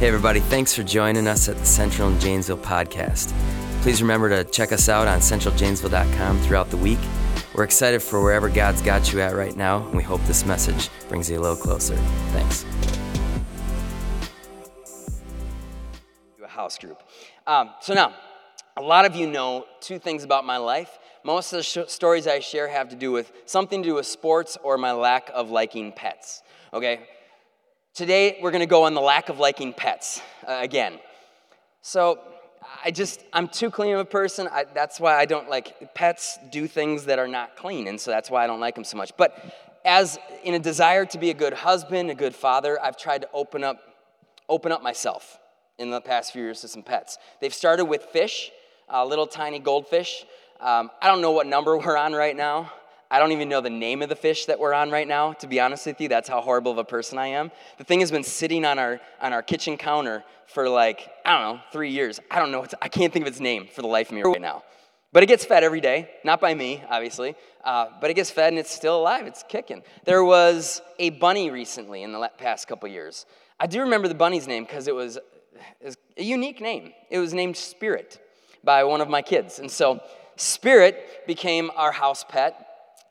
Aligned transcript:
Hey, 0.00 0.08
everybody, 0.08 0.40
thanks 0.40 0.74
for 0.74 0.82
joining 0.82 1.26
us 1.26 1.46
at 1.50 1.58
the 1.58 1.66
Central 1.66 2.08
and 2.08 2.18
Janesville 2.18 2.56
podcast. 2.56 3.34
Please 3.82 4.00
remember 4.00 4.30
to 4.30 4.50
check 4.50 4.72
us 4.72 4.88
out 4.88 5.06
on 5.06 5.18
centraljanesville.com 5.18 6.40
throughout 6.40 6.70
the 6.70 6.78
week. 6.78 6.98
We're 7.54 7.64
excited 7.64 8.02
for 8.02 8.22
wherever 8.22 8.48
God's 8.48 8.80
got 8.80 9.12
you 9.12 9.20
at 9.20 9.34
right 9.34 9.54
now, 9.54 9.86
and 9.86 9.94
we 9.94 10.02
hope 10.02 10.22
this 10.22 10.46
message 10.46 10.88
brings 11.10 11.28
you 11.28 11.38
a 11.38 11.42
little 11.42 11.54
closer. 11.54 11.96
Thanks. 12.32 12.64
a 16.42 16.48
house 16.48 16.78
group. 16.78 17.02
Um, 17.46 17.68
so 17.82 17.92
now, 17.92 18.14
a 18.78 18.82
lot 18.82 19.04
of 19.04 19.14
you 19.14 19.26
know 19.26 19.66
two 19.82 19.98
things 19.98 20.24
about 20.24 20.46
my 20.46 20.56
life. 20.56 20.98
Most 21.24 21.52
of 21.52 21.58
the 21.58 21.62
sh- 21.62 21.90
stories 21.92 22.26
I 22.26 22.40
share 22.40 22.68
have 22.68 22.88
to 22.88 22.96
do 22.96 23.12
with 23.12 23.30
something 23.44 23.82
to 23.82 23.88
do 23.90 23.94
with 23.96 24.06
sports 24.06 24.56
or 24.62 24.78
my 24.78 24.92
lack 24.92 25.30
of 25.34 25.50
liking 25.50 25.92
pets. 25.92 26.42
Okay? 26.72 27.00
Today, 27.92 28.38
we're 28.40 28.52
going 28.52 28.60
to 28.60 28.66
go 28.66 28.84
on 28.84 28.94
the 28.94 29.00
lack 29.00 29.30
of 29.30 29.40
liking 29.40 29.72
pets 29.72 30.22
uh, 30.46 30.58
again. 30.62 31.00
So, 31.82 32.20
I 32.84 32.92
just, 32.92 33.20
I'm 33.32 33.48
too 33.48 33.68
clean 33.68 33.94
of 33.94 33.98
a 33.98 34.04
person. 34.04 34.48
I, 34.50 34.64
that's 34.72 35.00
why 35.00 35.16
I 35.16 35.24
don't 35.24 35.50
like, 35.50 35.92
pets 35.92 36.38
do 36.52 36.68
things 36.68 37.06
that 37.06 37.18
are 37.18 37.26
not 37.26 37.56
clean, 37.56 37.88
and 37.88 38.00
so 38.00 38.12
that's 38.12 38.30
why 38.30 38.44
I 38.44 38.46
don't 38.46 38.60
like 38.60 38.76
them 38.76 38.84
so 38.84 38.96
much. 38.96 39.10
But 39.16 39.34
as 39.84 40.20
in 40.44 40.54
a 40.54 40.58
desire 40.60 41.04
to 41.06 41.18
be 41.18 41.30
a 41.30 41.34
good 41.34 41.52
husband, 41.52 42.10
a 42.10 42.14
good 42.14 42.34
father, 42.34 42.80
I've 42.80 42.96
tried 42.96 43.22
to 43.22 43.28
open 43.34 43.64
up, 43.64 43.78
open 44.48 44.70
up 44.70 44.84
myself 44.84 45.38
in 45.78 45.90
the 45.90 46.00
past 46.00 46.32
few 46.32 46.42
years 46.42 46.60
to 46.60 46.68
some 46.68 46.84
pets. 46.84 47.18
They've 47.40 47.52
started 47.52 47.86
with 47.86 48.04
fish, 48.04 48.52
uh, 48.88 49.04
little 49.04 49.26
tiny 49.26 49.58
goldfish. 49.58 50.24
Um, 50.60 50.90
I 51.02 51.08
don't 51.08 51.20
know 51.20 51.32
what 51.32 51.48
number 51.48 51.76
we're 51.84 51.96
on 51.96 52.12
right 52.12 52.36
now. 52.36 52.72
I 53.10 53.18
don't 53.18 53.32
even 53.32 53.48
know 53.48 53.60
the 53.60 53.70
name 53.70 54.02
of 54.02 54.08
the 54.08 54.16
fish 54.16 54.46
that 54.46 54.58
we're 54.58 54.72
on 54.72 54.90
right 54.90 55.08
now, 55.08 55.32
to 55.34 55.46
be 55.46 55.58
honest 55.58 55.86
with 55.86 56.00
you. 56.00 56.08
That's 56.08 56.28
how 56.28 56.40
horrible 56.40 56.72
of 56.72 56.78
a 56.78 56.84
person 56.84 57.18
I 57.18 57.28
am. 57.28 57.50
The 57.78 57.84
thing 57.84 58.00
has 58.00 58.10
been 58.10 58.22
sitting 58.22 58.64
on 58.64 58.78
our, 58.78 59.00
on 59.20 59.32
our 59.32 59.42
kitchen 59.42 59.76
counter 59.76 60.22
for 60.46 60.68
like, 60.68 61.08
I 61.24 61.32
don't 61.32 61.56
know, 61.56 61.62
three 61.72 61.90
years. 61.90 62.20
I 62.30 62.38
don't 62.38 62.52
know, 62.52 62.64
I 62.80 62.88
can't 62.88 63.12
think 63.12 63.24
of 63.24 63.28
its 63.28 63.40
name 63.40 63.68
for 63.72 63.82
the 63.82 63.88
life 63.88 64.08
of 64.08 64.14
me 64.14 64.22
right 64.22 64.40
now. 64.40 64.62
But 65.12 65.24
it 65.24 65.26
gets 65.26 65.44
fed 65.44 65.64
every 65.64 65.80
day, 65.80 66.08
not 66.22 66.40
by 66.40 66.54
me, 66.54 66.84
obviously, 66.88 67.34
uh, 67.64 67.86
but 68.00 68.10
it 68.10 68.14
gets 68.14 68.30
fed 68.30 68.52
and 68.52 68.58
it's 68.60 68.70
still 68.70 69.00
alive, 69.00 69.26
it's 69.26 69.42
kicking. 69.48 69.82
There 70.04 70.22
was 70.22 70.80
a 71.00 71.10
bunny 71.10 71.50
recently 71.50 72.04
in 72.04 72.12
the 72.12 72.30
past 72.38 72.68
couple 72.68 72.88
years. 72.88 73.26
I 73.58 73.66
do 73.66 73.80
remember 73.80 74.06
the 74.06 74.14
bunny's 74.14 74.46
name 74.46 74.64
because 74.64 74.86
it 74.86 74.92
it 74.92 74.94
was 74.94 75.18
a 76.16 76.22
unique 76.22 76.60
name. 76.60 76.92
It 77.10 77.18
was 77.18 77.34
named 77.34 77.56
Spirit 77.56 78.20
by 78.62 78.84
one 78.84 79.00
of 79.00 79.08
my 79.08 79.22
kids. 79.22 79.58
And 79.58 79.70
so 79.70 80.00
Spirit 80.36 81.26
became 81.26 81.70
our 81.76 81.92
house 81.92 82.24
pet. 82.24 82.69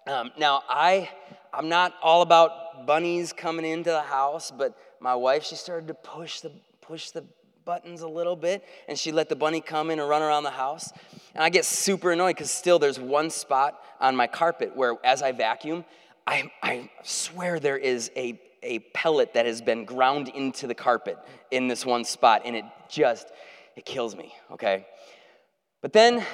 Um, 0.10 0.32
now, 0.40 0.64
I, 0.68 1.08
I'm 1.54 1.70
not 1.70 1.94
all 2.02 2.24
about 2.24 2.88
bunnies 2.88 3.32
coming 3.32 3.64
into 3.64 3.92
the 3.92 4.02
house, 4.02 4.50
but 4.50 4.76
my 5.00 5.14
wife, 5.14 5.44
she 5.44 5.54
started 5.54 5.88
to 5.90 5.94
push 5.94 6.40
the, 6.40 6.52
push 6.82 7.12
the 7.12 7.24
buttons 7.64 8.02
a 8.02 8.08
little 8.08 8.36
bit, 8.36 8.66
and 8.88 8.98
she 8.98 9.12
let 9.12 9.30
the 9.30 9.36
bunny 9.36 9.62
come 9.62 9.92
in 9.92 10.00
and 10.00 10.10
run 10.10 10.24
around 10.24 10.46
the 10.46 10.50
house. 10.50 10.92
And 11.36 11.44
I 11.44 11.50
get 11.50 11.64
super 11.64 12.12
annoyed 12.12 12.36
because 12.36 12.50
still 12.50 12.80
there's 12.80 13.00
one 13.00 13.30
spot 13.30 13.80
on 14.00 14.16
my 14.16 14.26
carpet 14.26 14.76
where, 14.76 14.96
as 15.04 15.22
I 15.22 15.32
vacuum, 15.32 15.86
I, 16.26 16.52
I 16.64 16.90
swear 17.04 17.60
there 17.60 17.78
is 17.78 18.10
a, 18.16 18.42
a 18.64 18.80
pellet 18.96 19.36
that 19.36 19.46
has 19.46 19.62
been 19.62 19.86
ground 19.86 20.30
into 20.30 20.66
the 20.66 20.74
carpet 20.74 21.20
in 21.52 21.68
this 21.68 21.86
one 21.86 22.04
spot, 22.04 22.42
and 22.46 22.56
it 22.56 22.66
just, 22.90 23.28
it 23.76 23.86
kills 23.86 24.16
me, 24.16 24.34
okay? 24.54 24.88
But 25.84 25.94
then, 25.94 26.26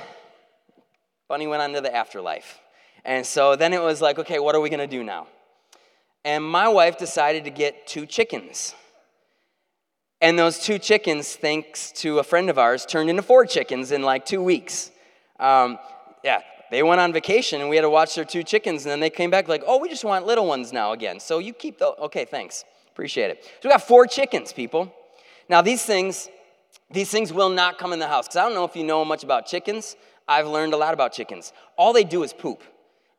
Bunny 1.27 1.45
went 1.45 1.61
on 1.61 1.73
to 1.73 1.81
the 1.81 1.93
afterlife. 1.93 2.61
And 3.05 3.25
so 3.25 3.55
then 3.55 3.71
it 3.71 3.81
was 3.81 4.01
like, 4.01 4.19
okay, 4.19 4.39
what 4.39 4.55
are 4.55 4.59
we 4.59 4.69
gonna 4.69 4.87
do 4.87 5.03
now? 5.03 5.27
And 6.23 6.43
my 6.43 6.67
wife 6.67 6.97
decided 6.97 7.43
to 7.43 7.51
get 7.51 7.85
two 7.85 8.05
chickens. 8.05 8.73
And 10.21 10.39
those 10.39 10.59
two 10.59 10.79
chickens, 10.79 11.35
thanks 11.35 11.91
to 11.97 12.19
a 12.19 12.23
friend 12.23 12.49
of 12.49 12.57
ours, 12.57 12.85
turned 12.85 13.09
into 13.09 13.21
four 13.21 13.45
chickens 13.45 13.91
in 13.91 14.01
like 14.01 14.25
two 14.25 14.41
weeks. 14.41 14.89
Um, 15.39 15.77
yeah, 16.23 16.39
they 16.71 16.81
went 16.81 16.99
on 16.99 17.13
vacation 17.13 17.61
and 17.61 17.69
we 17.69 17.75
had 17.75 17.83
to 17.83 17.89
watch 17.89 18.15
their 18.15 18.25
two 18.25 18.41
chickens, 18.41 18.85
and 18.85 18.91
then 18.91 18.99
they 18.99 19.11
came 19.11 19.29
back 19.29 19.47
like, 19.47 19.61
oh, 19.67 19.77
we 19.77 19.87
just 19.87 20.03
want 20.03 20.25
little 20.25 20.47
ones 20.47 20.73
now 20.73 20.93
again. 20.93 21.19
So 21.19 21.37
you 21.39 21.53
keep 21.53 21.77
the, 21.77 21.87
okay, 21.99 22.25
thanks. 22.25 22.65
Appreciate 22.91 23.29
it. 23.29 23.43
So 23.43 23.67
we 23.67 23.69
got 23.69 23.83
four 23.83 24.07
chickens, 24.07 24.51
people. 24.51 24.91
Now, 25.47 25.61
these 25.61 25.83
things, 25.83 26.29
these 26.89 27.11
things 27.11 27.31
will 27.31 27.49
not 27.49 27.77
come 27.77 27.93
in 27.93 27.99
the 27.99 28.07
house. 28.07 28.27
Because 28.27 28.37
I 28.37 28.43
don't 28.43 28.53
know 28.53 28.63
if 28.63 28.75
you 28.75 28.83
know 28.83 29.05
much 29.05 29.23
about 29.23 29.45
chickens. 29.45 29.95
I've 30.27 30.47
learned 30.47 30.73
a 30.73 30.77
lot 30.77 30.93
about 30.93 31.11
chickens. 31.11 31.53
All 31.77 31.93
they 31.93 32.03
do 32.03 32.23
is 32.23 32.33
poop. 32.33 32.63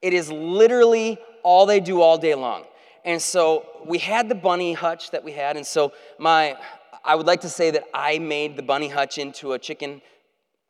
It 0.07 0.15
is 0.15 0.31
literally 0.31 1.19
all 1.43 1.67
they 1.67 1.81
do 1.81 2.01
all 2.01 2.17
day 2.17 2.37
long. 2.37 2.63
And 3.05 3.21
so 3.21 3.67
we 3.85 3.99
had 3.99 4.29
the 4.29 4.37
bunny 4.37 4.73
hutch 4.73 5.11
that 5.11 5.25
we 5.25 5.33
had, 5.33 5.57
and 5.57 5.67
so 5.67 5.93
my 6.17 6.57
I 7.05 7.17
would 7.17 7.27
like 7.27 7.41
to 7.41 7.49
say 7.49 7.73
that 7.73 7.83
I 7.93 8.21
made 8.21 8.55
the 8.57 8.63
bunny 8.63 8.89
hutch 8.89 9.19
into 9.19 9.53
a 9.55 9.59
chicken 9.59 10.01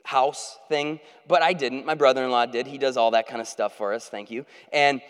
house 0.07 0.59
thing, 0.71 1.01
but 1.29 1.43
I 1.43 1.53
didn't. 1.53 1.85
My 1.85 1.95
brother-in-law 1.95 2.47
did. 2.47 2.67
He 2.67 2.79
does 2.79 2.97
all 2.97 3.11
that 3.11 3.27
kind 3.27 3.43
of 3.43 3.47
stuff 3.47 3.77
for 3.77 3.93
us. 3.93 4.09
Thank 4.09 4.31
you. 4.31 4.47
And 4.73 5.03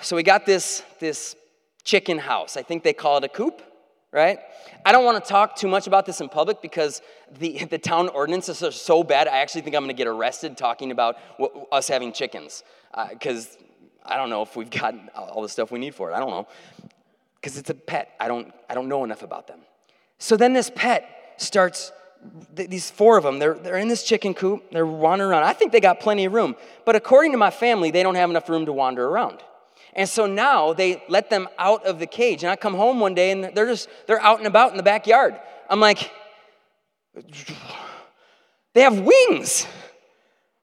so 0.00 0.16
we 0.16 0.22
got 0.22 0.46
this 0.46 0.82
this 0.98 1.36
chicken 1.84 2.16
house. 2.16 2.56
I 2.56 2.62
think 2.62 2.84
they 2.84 2.94
call 2.94 3.18
it 3.18 3.24
a 3.24 3.28
coop, 3.28 3.60
right? 4.12 4.38
I 4.86 4.92
don't 4.92 5.04
want 5.04 5.22
to 5.22 5.28
talk 5.28 5.56
too 5.56 5.68
much 5.68 5.86
about 5.86 6.06
this 6.06 6.22
in 6.22 6.30
public 6.30 6.62
because 6.62 7.02
the, 7.38 7.64
the 7.70 7.78
town 7.78 8.08
ordinances 8.08 8.62
are 8.62 8.72
so 8.72 9.02
bad. 9.02 9.28
I 9.28 9.40
actually 9.40 9.60
think 9.60 9.76
I'm 9.76 9.82
going 9.82 9.94
to 9.94 10.02
get 10.02 10.06
arrested 10.06 10.56
talking 10.56 10.90
about 10.90 11.16
us 11.70 11.88
having 11.88 12.14
chickens 12.14 12.62
because 13.10 13.46
uh, 13.46 14.12
I 14.12 14.16
don't 14.16 14.30
know 14.30 14.42
if 14.42 14.56
we've 14.56 14.70
got 14.70 14.94
all 15.14 15.42
the 15.42 15.48
stuff 15.48 15.70
we 15.70 15.78
need 15.78 15.94
for 15.94 16.10
it. 16.10 16.14
I 16.14 16.20
don't 16.20 16.30
know 16.30 16.48
because 17.36 17.56
it's 17.58 17.70
a 17.70 17.74
pet. 17.74 18.14
I 18.20 18.28
don't 18.28 18.52
I 18.68 18.74
don't 18.74 18.88
know 18.88 19.04
enough 19.04 19.22
about 19.22 19.46
them. 19.46 19.60
So 20.18 20.36
then 20.36 20.52
this 20.52 20.70
pet 20.74 21.34
starts. 21.36 21.92
These 22.54 22.88
four 22.88 23.16
of 23.16 23.24
them, 23.24 23.40
they're, 23.40 23.54
they're 23.54 23.78
in 23.78 23.88
this 23.88 24.04
chicken 24.04 24.32
coop. 24.32 24.70
They're 24.70 24.86
wandering 24.86 25.32
around. 25.32 25.42
I 25.42 25.52
think 25.54 25.72
they 25.72 25.80
got 25.80 25.98
plenty 25.98 26.24
of 26.24 26.32
room. 26.32 26.54
But 26.84 26.94
according 26.94 27.32
to 27.32 27.38
my 27.38 27.50
family, 27.50 27.90
they 27.90 28.04
don't 28.04 28.14
have 28.14 28.30
enough 28.30 28.48
room 28.48 28.64
to 28.66 28.72
wander 28.72 29.04
around. 29.04 29.42
And 29.94 30.08
so 30.08 30.26
now 30.26 30.72
they 30.72 31.02
let 31.08 31.30
them 31.30 31.48
out 31.58 31.84
of 31.84 31.98
the 31.98 32.06
cage. 32.06 32.44
And 32.44 32.50
I 32.52 32.54
come 32.54 32.74
home 32.74 33.00
one 33.00 33.14
day 33.14 33.32
and 33.32 33.50
they're 33.56 33.66
just, 33.66 33.88
they're 34.06 34.22
out 34.22 34.38
and 34.38 34.46
about 34.46 34.70
in 34.70 34.76
the 34.76 34.84
backyard. 34.84 35.34
I'm 35.68 35.80
like, 35.80 36.12
they 38.74 38.82
have 38.82 39.00
wings. 39.00 39.66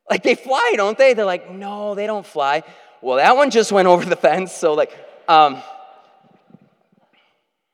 Like 0.10 0.24
they 0.24 0.36
fly, 0.36 0.74
don't 0.76 0.98
they? 0.98 1.14
They're 1.14 1.26
like, 1.26 1.52
no, 1.52 1.96
they 1.96 2.08
don't 2.08 2.26
fly. 2.26 2.64
Well, 3.02 3.18
that 3.18 3.36
one 3.36 3.52
just 3.52 3.72
went 3.72 3.88
over 3.94 4.06
the 4.06 4.16
fence. 4.16 4.52
So, 4.52 4.74
like, 4.74 4.98
um, 5.28 5.62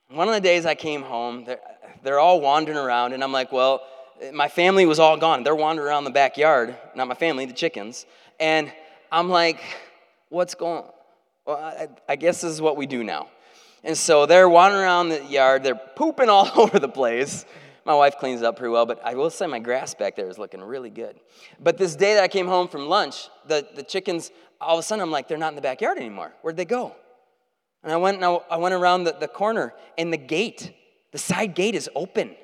one 0.10 0.28
of 0.28 0.34
the 0.34 0.42
days 0.42 0.66
I 0.66 0.76
came 0.76 1.02
home, 1.02 1.46
they're, 1.46 1.60
they're 2.04 2.20
all 2.20 2.40
wandering 2.40 2.78
around, 2.78 3.14
and 3.14 3.24
I'm 3.24 3.32
like, 3.32 3.52
well, 3.52 3.82
my 4.34 4.48
family 4.48 4.86
was 4.86 5.00
all 5.00 5.18
gone. 5.18 5.44
They're 5.44 5.56
wandering 5.56 5.88
around 5.88 6.04
the 6.06 6.12
backyard, 6.12 6.76
not 6.96 7.08
my 7.08 7.16
family, 7.16 7.46
the 7.46 7.54
chickens. 7.54 8.06
And 8.40 8.72
I'm 9.12 9.30
like, 9.30 9.60
what's 10.30 10.56
going 10.56 10.84
on? 10.84 10.90
Well, 11.46 11.58
I, 11.58 11.88
I 12.08 12.16
guess 12.16 12.42
this 12.42 12.52
is 12.52 12.62
what 12.62 12.78
we 12.78 12.88
do 12.88 13.04
now. 13.04 13.28
And 13.84 13.98
so 13.98 14.26
they're 14.26 14.50
wandering 14.50 14.84
around 14.84 15.10
the 15.10 15.24
yard, 15.26 15.64
they're 15.64 15.76
pooping 15.76 16.30
all 16.30 16.50
over 16.56 16.80
the 16.80 16.90
place. 16.90 17.46
My 17.86 17.94
wife 17.94 18.18
cleans 18.18 18.42
up 18.42 18.58
pretty 18.58 18.72
well, 18.72 18.88
but 18.88 19.00
I 19.06 19.14
will 19.14 19.30
say 19.30 19.46
my 19.46 19.60
grass 19.60 19.94
back 19.94 20.16
there 20.16 20.28
is 20.28 20.40
looking 20.40 20.62
really 20.62 20.90
good. 20.90 21.20
But 21.60 21.78
this 21.78 21.96
day 21.96 22.16
that 22.16 22.24
I 22.24 22.28
came 22.28 22.48
home 22.48 22.68
from 22.68 22.88
lunch, 22.88 23.30
the, 23.48 23.68
the 23.76 23.84
chickens, 23.84 24.32
all 24.60 24.76
of 24.76 24.80
a 24.80 24.84
sudden 24.84 25.04
I'm 25.04 25.12
like, 25.12 25.28
they're 25.28 25.38
not 25.38 25.50
in 25.50 25.56
the 25.56 25.62
backyard 25.62 26.00
anymore. 26.00 26.34
Where'd 26.42 26.58
they 26.58 26.66
go? 26.66 26.96
And 27.84 27.94
I 27.94 27.98
went, 27.98 28.18
and 28.18 28.26
I, 28.26 28.40
I 28.50 28.58
went 28.58 28.74
around 28.74 29.04
the, 29.04 29.14
the 29.14 29.28
corner, 29.28 29.72
and 30.00 30.12
the 30.12 30.18
gate, 30.18 30.74
the 31.12 31.20
side 31.20 31.54
gate 31.54 31.76
is 31.76 31.88
open. 31.94 32.36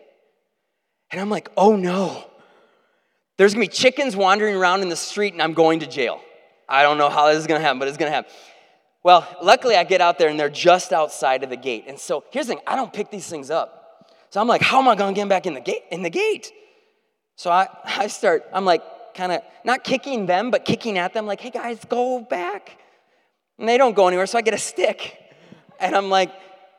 And 1.10 1.20
I'm 1.20 1.32
like, 1.32 1.50
oh 1.58 1.76
no. 1.76 2.30
There's 3.38 3.56
gonna 3.56 3.64
be 3.64 3.68
chickens 3.68 4.16
wandering 4.16 4.56
around 4.56 4.84
in 4.84 4.90
the 4.90 4.96
street, 4.96 5.34
and 5.34 5.42
I'm 5.42 5.54
going 5.54 5.80
to 5.80 5.88
jail. 5.88 6.22
I 6.70 6.84
don't 6.84 7.00
know 7.00 7.10
how 7.10 7.30
this 7.30 7.40
is 7.40 7.48
gonna 7.48 7.62
happen, 7.62 7.80
but 7.80 7.88
it's 7.88 7.98
gonna 7.98 8.12
happen. 8.12 8.32
Well, 9.04 9.28
luckily 9.42 9.76
I 9.76 9.84
get 9.84 10.02
out 10.02 10.20
there 10.20 10.30
and 10.30 10.40
they're 10.40 10.50
just 10.50 10.94
outside 10.94 11.44
of 11.44 11.50
the 11.50 11.58
gate. 11.58 11.86
And 11.88 11.98
so 11.98 12.24
here's 12.30 12.46
the 12.46 12.54
thing, 12.54 12.64
I 12.68 12.76
don't 12.76 12.94
pick 12.94 13.10
these 13.10 13.28
things 13.28 13.50
up. 13.50 13.81
So 14.32 14.40
I'm 14.40 14.48
like, 14.48 14.62
how 14.62 14.80
am 14.80 14.88
I 14.88 14.96
gonna 14.96 15.14
get 15.14 15.28
back 15.30 15.46
in 15.46 15.54
the 15.54 15.60
gate 15.60 15.84
in 15.92 16.04
the 16.04 16.10
gate? 16.10 16.52
So 17.36 17.52
I, 17.52 17.68
I 17.86 18.08
start, 18.08 18.46
I'm 18.54 18.66
like 18.66 18.82
kind 19.14 19.32
of 19.32 19.42
not 19.64 19.84
kicking 19.84 20.26
them, 20.26 20.52
but 20.52 20.66
kicking 20.66 20.98
at 20.98 21.14
them, 21.14 21.26
like, 21.26 21.42
hey 21.42 21.50
guys, 21.50 21.84
go 21.86 22.22
back. 22.22 22.78
And 23.60 23.68
they 23.68 23.78
don't 23.78 23.96
go 23.96 24.08
anywhere, 24.08 24.26
so 24.26 24.38
I 24.38 24.42
get 24.42 24.54
a 24.54 24.58
stick. 24.58 25.18
And 25.80 25.96
I'm 25.96 26.10
like, 26.10 26.32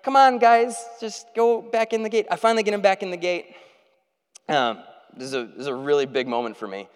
come 0.03 0.17
on, 0.17 0.39
guys, 0.39 0.77
just 1.01 1.27
go 1.37 1.61
back 1.61 1.93
in 1.93 2.03
the 2.03 2.09
gate. 2.09 2.27
I 2.31 2.37
finally 2.37 2.63
get 2.63 2.73
them 2.73 2.81
back 2.81 3.03
in 3.03 3.11
the 3.11 3.17
gate. 3.17 3.55
Um, 4.49 4.83
this, 5.17 5.29
is 5.29 5.35
a, 5.35 5.45
this 5.45 5.61
is 5.61 5.67
a 5.67 5.75
really 5.75 6.07
big 6.07 6.27
moment 6.27 6.57
for 6.57 6.67
me 6.67 6.89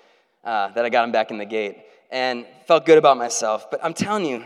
uh, 0.43 0.69
that 0.69 0.85
I 0.85 0.89
got 0.89 1.03
them 1.03 1.13
back 1.13 1.31
in 1.31 1.39
the 1.39 1.45
gate 1.45 1.77
and 2.11 2.47
felt 2.67 2.87
good 2.87 2.99
about 2.99 3.19
myself. 3.19 3.71
But 3.71 3.85
I'm 3.85 3.95
telling 3.95 4.25
you, 4.25 4.45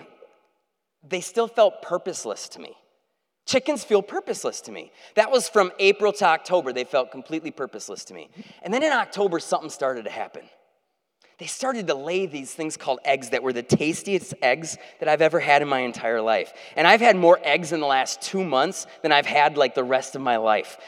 they 1.09 1.21
still 1.21 1.49
felt 1.49 1.83
purposeless 1.83 2.49
to 2.51 2.61
me. 2.61 2.75
Chickens 3.51 3.83
feel 3.83 4.01
purposeless 4.01 4.61
to 4.61 4.71
me. 4.71 4.93
That 5.17 5.33
was 5.33 5.49
from 5.49 5.73
April 5.81 6.13
to 6.13 6.25
October. 6.25 6.73
They 6.73 6.85
felt 6.85 7.11
completely 7.11 7.51
purposeless 7.51 8.05
to 8.05 8.15
me. 8.15 8.31
And 8.63 8.73
then 8.73 8.85
in 8.85 8.93
October, 8.93 9.41
something 9.41 9.71
started 9.71 10.05
to 10.05 10.11
happen. 10.11 10.43
They 11.39 11.47
started 11.47 11.89
to 11.89 11.95
lay 11.95 12.27
these 12.27 12.55
things 12.55 12.77
called 12.77 13.01
eggs 13.05 13.31
that 13.31 13.43
were 13.43 13.53
the 13.53 13.65
tastiest 13.65 14.35
eggs 14.41 14.79
that 15.01 15.09
I've 15.09 15.21
ever 15.21 15.41
had 15.41 15.63
in 15.63 15.69
my 15.69 15.81
entire 15.81 16.21
life. 16.21 16.53
And 16.77 16.87
I've 16.87 17.01
had 17.01 17.17
more 17.17 17.41
eggs 17.43 17.73
in 17.73 17.81
the 17.81 17.89
last 17.89 18.23
two 18.23 18.45
months 18.45 18.87
than 19.03 19.11
I've 19.11 19.27
had 19.27 19.57
like 19.57 19.75
the 19.75 19.83
rest 19.83 20.15
of 20.15 20.23
my 20.23 20.37
life. 20.37 20.79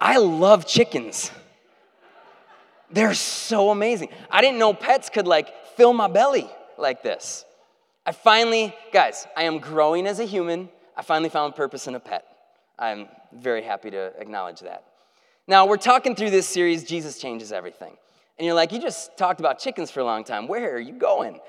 I 0.00 0.16
love 0.16 0.66
chickens. 0.66 1.30
They're 2.90 3.12
so 3.12 3.68
amazing. 3.68 4.08
I 4.30 4.40
didn't 4.40 4.58
know 4.58 4.72
pets 4.72 5.10
could 5.10 5.26
like 5.26 5.52
fill 5.76 5.92
my 5.92 6.08
belly 6.08 6.48
like 6.78 7.02
this. 7.02 7.44
I 8.06 8.12
finally, 8.12 8.74
guys, 8.90 9.26
I 9.36 9.42
am 9.42 9.58
growing 9.58 10.06
as 10.06 10.18
a 10.18 10.24
human. 10.24 10.70
I 10.96 11.02
finally 11.02 11.28
found 11.28 11.54
purpose 11.54 11.86
in 11.86 11.94
a 11.94 12.00
pet. 12.00 12.24
I'm 12.78 13.08
very 13.32 13.62
happy 13.62 13.90
to 13.90 14.12
acknowledge 14.18 14.60
that. 14.60 14.84
Now, 15.46 15.66
we're 15.66 15.76
talking 15.76 16.14
through 16.14 16.30
this 16.30 16.46
series, 16.46 16.84
Jesus 16.84 17.18
Changes 17.18 17.52
Everything. 17.52 17.92
And 18.38 18.44
you're 18.44 18.54
like, 18.54 18.72
you 18.72 18.80
just 18.80 19.16
talked 19.16 19.40
about 19.40 19.58
chickens 19.58 19.90
for 19.90 20.00
a 20.00 20.04
long 20.04 20.24
time. 20.24 20.46
Where 20.46 20.74
are 20.74 20.80
you 20.80 20.92
going? 20.92 21.40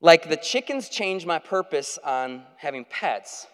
Like 0.00 0.28
the 0.28 0.36
chickens 0.36 0.88
change 0.88 1.26
my 1.26 1.38
purpose 1.38 1.98
on 2.02 2.42
having 2.56 2.84
pets, 2.84 3.46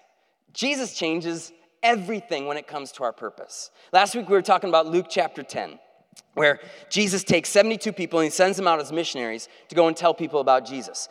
Jesus 0.53 0.95
changes 0.95 1.53
everything 1.83 2.47
when 2.47 2.57
it 2.57 2.67
comes 2.67 2.91
to 2.93 3.05
our 3.05 3.13
purpose. 3.13 3.71
Last 3.93 4.15
week 4.15 4.29
we 4.29 4.35
were 4.35 4.43
talking 4.43 4.71
about 4.71 4.87
Luke 4.87 5.07
chapter 5.11 5.43
10, 5.43 5.79
where 6.35 6.61
Jesus 6.89 7.23
takes 7.25 7.51
72 7.51 7.93
people 7.93 8.21
and 8.21 8.25
he 8.25 8.31
sends 8.31 8.57
them 8.57 8.67
out 8.67 8.81
as 8.81 8.91
missionaries 8.91 9.49
to 9.69 9.75
go 9.75 9.87
and 9.87 9.97
tell 9.97 10.15
people 10.15 10.41
about 10.41 10.65
Jesus. 10.65 11.09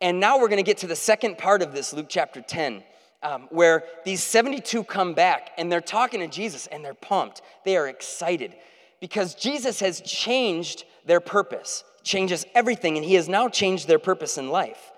And 0.00 0.20
now 0.20 0.38
we're 0.38 0.48
going 0.48 0.62
to 0.62 0.68
get 0.68 0.78
to 0.78 0.86
the 0.86 0.94
second 0.94 1.38
part 1.38 1.62
of 1.62 1.72
this, 1.72 1.92
Luke 1.92 2.06
chapter 2.08 2.40
10, 2.40 2.84
um, 3.24 3.48
where 3.50 3.82
these 4.04 4.22
72 4.22 4.84
come 4.84 5.14
back 5.14 5.50
and 5.58 5.72
they're 5.72 5.80
talking 5.80 6.20
to 6.20 6.28
Jesus 6.28 6.68
and 6.68 6.84
they're 6.84 6.94
pumped. 6.94 7.42
They 7.64 7.76
are 7.76 7.88
excited 7.88 8.54
because 9.00 9.34
Jesus 9.34 9.80
has 9.80 10.00
changed 10.02 10.84
their 11.04 11.20
purpose, 11.20 11.82
changes 12.04 12.46
everything, 12.54 12.96
and 12.96 13.04
he 13.04 13.14
has 13.14 13.28
now 13.28 13.48
changed 13.48 13.88
their 13.88 13.98
purpose 13.98 14.38
in 14.38 14.50
life. 14.50 14.92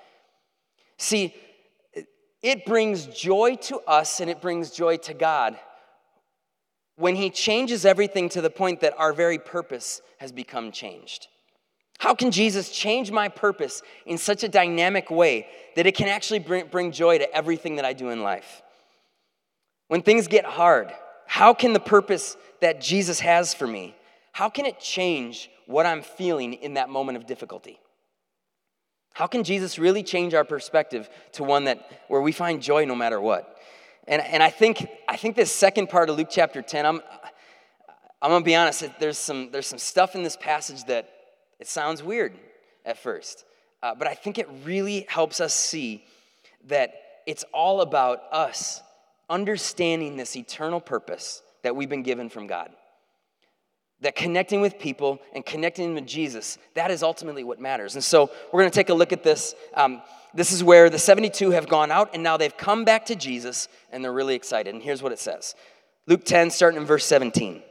See, 0.99 1.34
it 2.43 2.67
brings 2.67 3.06
joy 3.06 3.56
to 3.62 3.78
us 3.87 4.20
and 4.20 4.28
it 4.28 4.43
brings 4.43 4.70
joy 4.70 4.99
to 4.99 5.14
God 5.14 5.58
when 6.96 7.14
He 7.14 7.31
changes 7.31 7.84
everything 7.84 8.28
to 8.31 8.40
the 8.40 8.50
point 8.50 8.81
that 8.81 8.94
our 8.99 9.12
very 9.12 9.38
purpose 9.38 10.00
has 10.19 10.32
become 10.32 10.73
changed. 10.73 11.28
How 11.98 12.14
can 12.14 12.31
Jesus 12.31 12.70
change 12.70 13.10
my 13.10 13.28
purpose 13.28 13.82
in 14.04 14.19
such 14.19 14.44
a 14.44 14.48
dynamic 14.48 15.10
way 15.10 15.46
that 15.76 15.87
it 15.87 15.94
can 15.94 16.08
actually 16.08 16.40
bring, 16.40 16.93
joy 16.93 17.19
to 17.19 17.34
everything 17.34 17.76
that 17.76 17.84
I 17.84 17.93
do 17.93 18.10
in 18.10 18.22
life? 18.22 18.62
When 19.88 20.02
things 20.02 20.28
get 20.28 20.44
hard, 20.44 20.93
how 21.26 21.54
can 21.54 21.72
the 21.72 21.81
purpose 21.81 22.37
that 22.60 22.81
Jesus 22.81 23.20
has 23.20 23.54
for 23.54 23.66
me, 23.66 23.94
how 24.32 24.48
can 24.48 24.66
it 24.66 24.81
change 24.81 25.50
what 25.66 25.87
I'm 25.87 26.02
feeling 26.02 26.54
in 26.54 26.75
that 26.75 26.88
moment 26.88 27.16
of 27.16 27.26
difficulty? 27.26 27.78
How 29.14 29.26
can 29.26 29.44
Jesus 29.44 29.78
really 29.78 30.02
change 30.02 30.34
our 30.34 30.44
perspective 30.44 31.08
to 31.32 31.44
one 31.44 31.64
that 31.64 32.02
where 32.08 32.20
we 32.20 32.32
find 32.32 32.62
joy 32.62 32.84
no 32.84 32.94
matter 32.94 33.20
what? 33.20 33.58
And, 34.06 34.20
and 34.22 34.42
I 34.42 34.50
think 34.50 34.87
I 35.08 35.16
think 35.16 35.37
this 35.37 35.50
second 35.50 35.88
part 35.88 36.10
of 36.10 36.16
Luke 36.16 36.28
chapter 36.31 36.60
10, 36.60 36.84
I'm 36.84 37.00
I'm 38.20 38.31
gonna 38.31 38.44
be 38.44 38.54
honest, 38.54 38.84
there's 39.00 39.19
some 39.19 39.50
there's 39.50 39.66
some 39.66 39.78
stuff 39.78 40.14
in 40.14 40.22
this 40.22 40.37
passage 40.37 40.84
that 40.84 41.08
it 41.60 41.66
sounds 41.66 42.02
weird 42.02 42.34
at 42.84 42.98
first. 42.98 43.44
Uh, 43.82 43.94
but 43.94 44.06
I 44.06 44.14
think 44.14 44.38
it 44.38 44.48
really 44.64 45.06
helps 45.08 45.40
us 45.40 45.54
see 45.54 46.04
that 46.66 46.94
it's 47.26 47.44
all 47.52 47.80
about 47.80 48.22
us 48.32 48.82
understanding 49.28 50.16
this 50.16 50.36
eternal 50.36 50.80
purpose 50.80 51.42
that 51.62 51.74
we've 51.74 51.88
been 51.88 52.02
given 52.02 52.28
from 52.28 52.46
God 52.46 52.70
that 54.00 54.14
connecting 54.14 54.60
with 54.60 54.78
people 54.78 55.20
and 55.32 55.44
connecting 55.44 55.94
with 55.94 56.06
Jesus, 56.06 56.58
that 56.74 56.90
is 56.90 57.02
ultimately 57.02 57.44
what 57.44 57.60
matters. 57.60 57.94
And 57.94 58.04
so 58.04 58.30
we're 58.52 58.60
going 58.60 58.70
to 58.70 58.74
take 58.74 58.90
a 58.90 58.94
look 58.94 59.12
at 59.12 59.22
this. 59.22 59.54
Um, 59.74 60.02
this 60.34 60.52
is 60.52 60.62
where 60.62 60.90
the 60.90 60.98
72 60.98 61.50
have 61.50 61.66
gone 61.66 61.90
out 61.90 62.10
and 62.12 62.22
now 62.22 62.36
they've 62.36 62.56
come 62.56 62.84
back 62.84 63.06
to 63.06 63.14
Jesus 63.14 63.68
and 63.90 64.04
they're 64.04 64.12
really 64.12 64.34
excited. 64.34 64.74
And 64.74 64.82
here's 64.82 65.02
what 65.02 65.12
it 65.12 65.18
says 65.18 65.54
Luke 66.06 66.24
10, 66.24 66.50
starting 66.50 66.80
in 66.80 66.86
verse 66.86 67.06
17. 67.06 67.62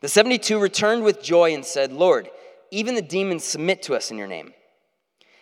The 0.00 0.08
72 0.08 0.58
returned 0.58 1.02
with 1.02 1.22
joy 1.22 1.54
and 1.54 1.64
said, 1.64 1.92
Lord, 1.92 2.28
even 2.72 2.94
the 2.94 3.02
demons 3.02 3.44
submit 3.44 3.82
to 3.82 3.94
us 3.94 4.10
in 4.10 4.18
your 4.18 4.26
name. 4.26 4.54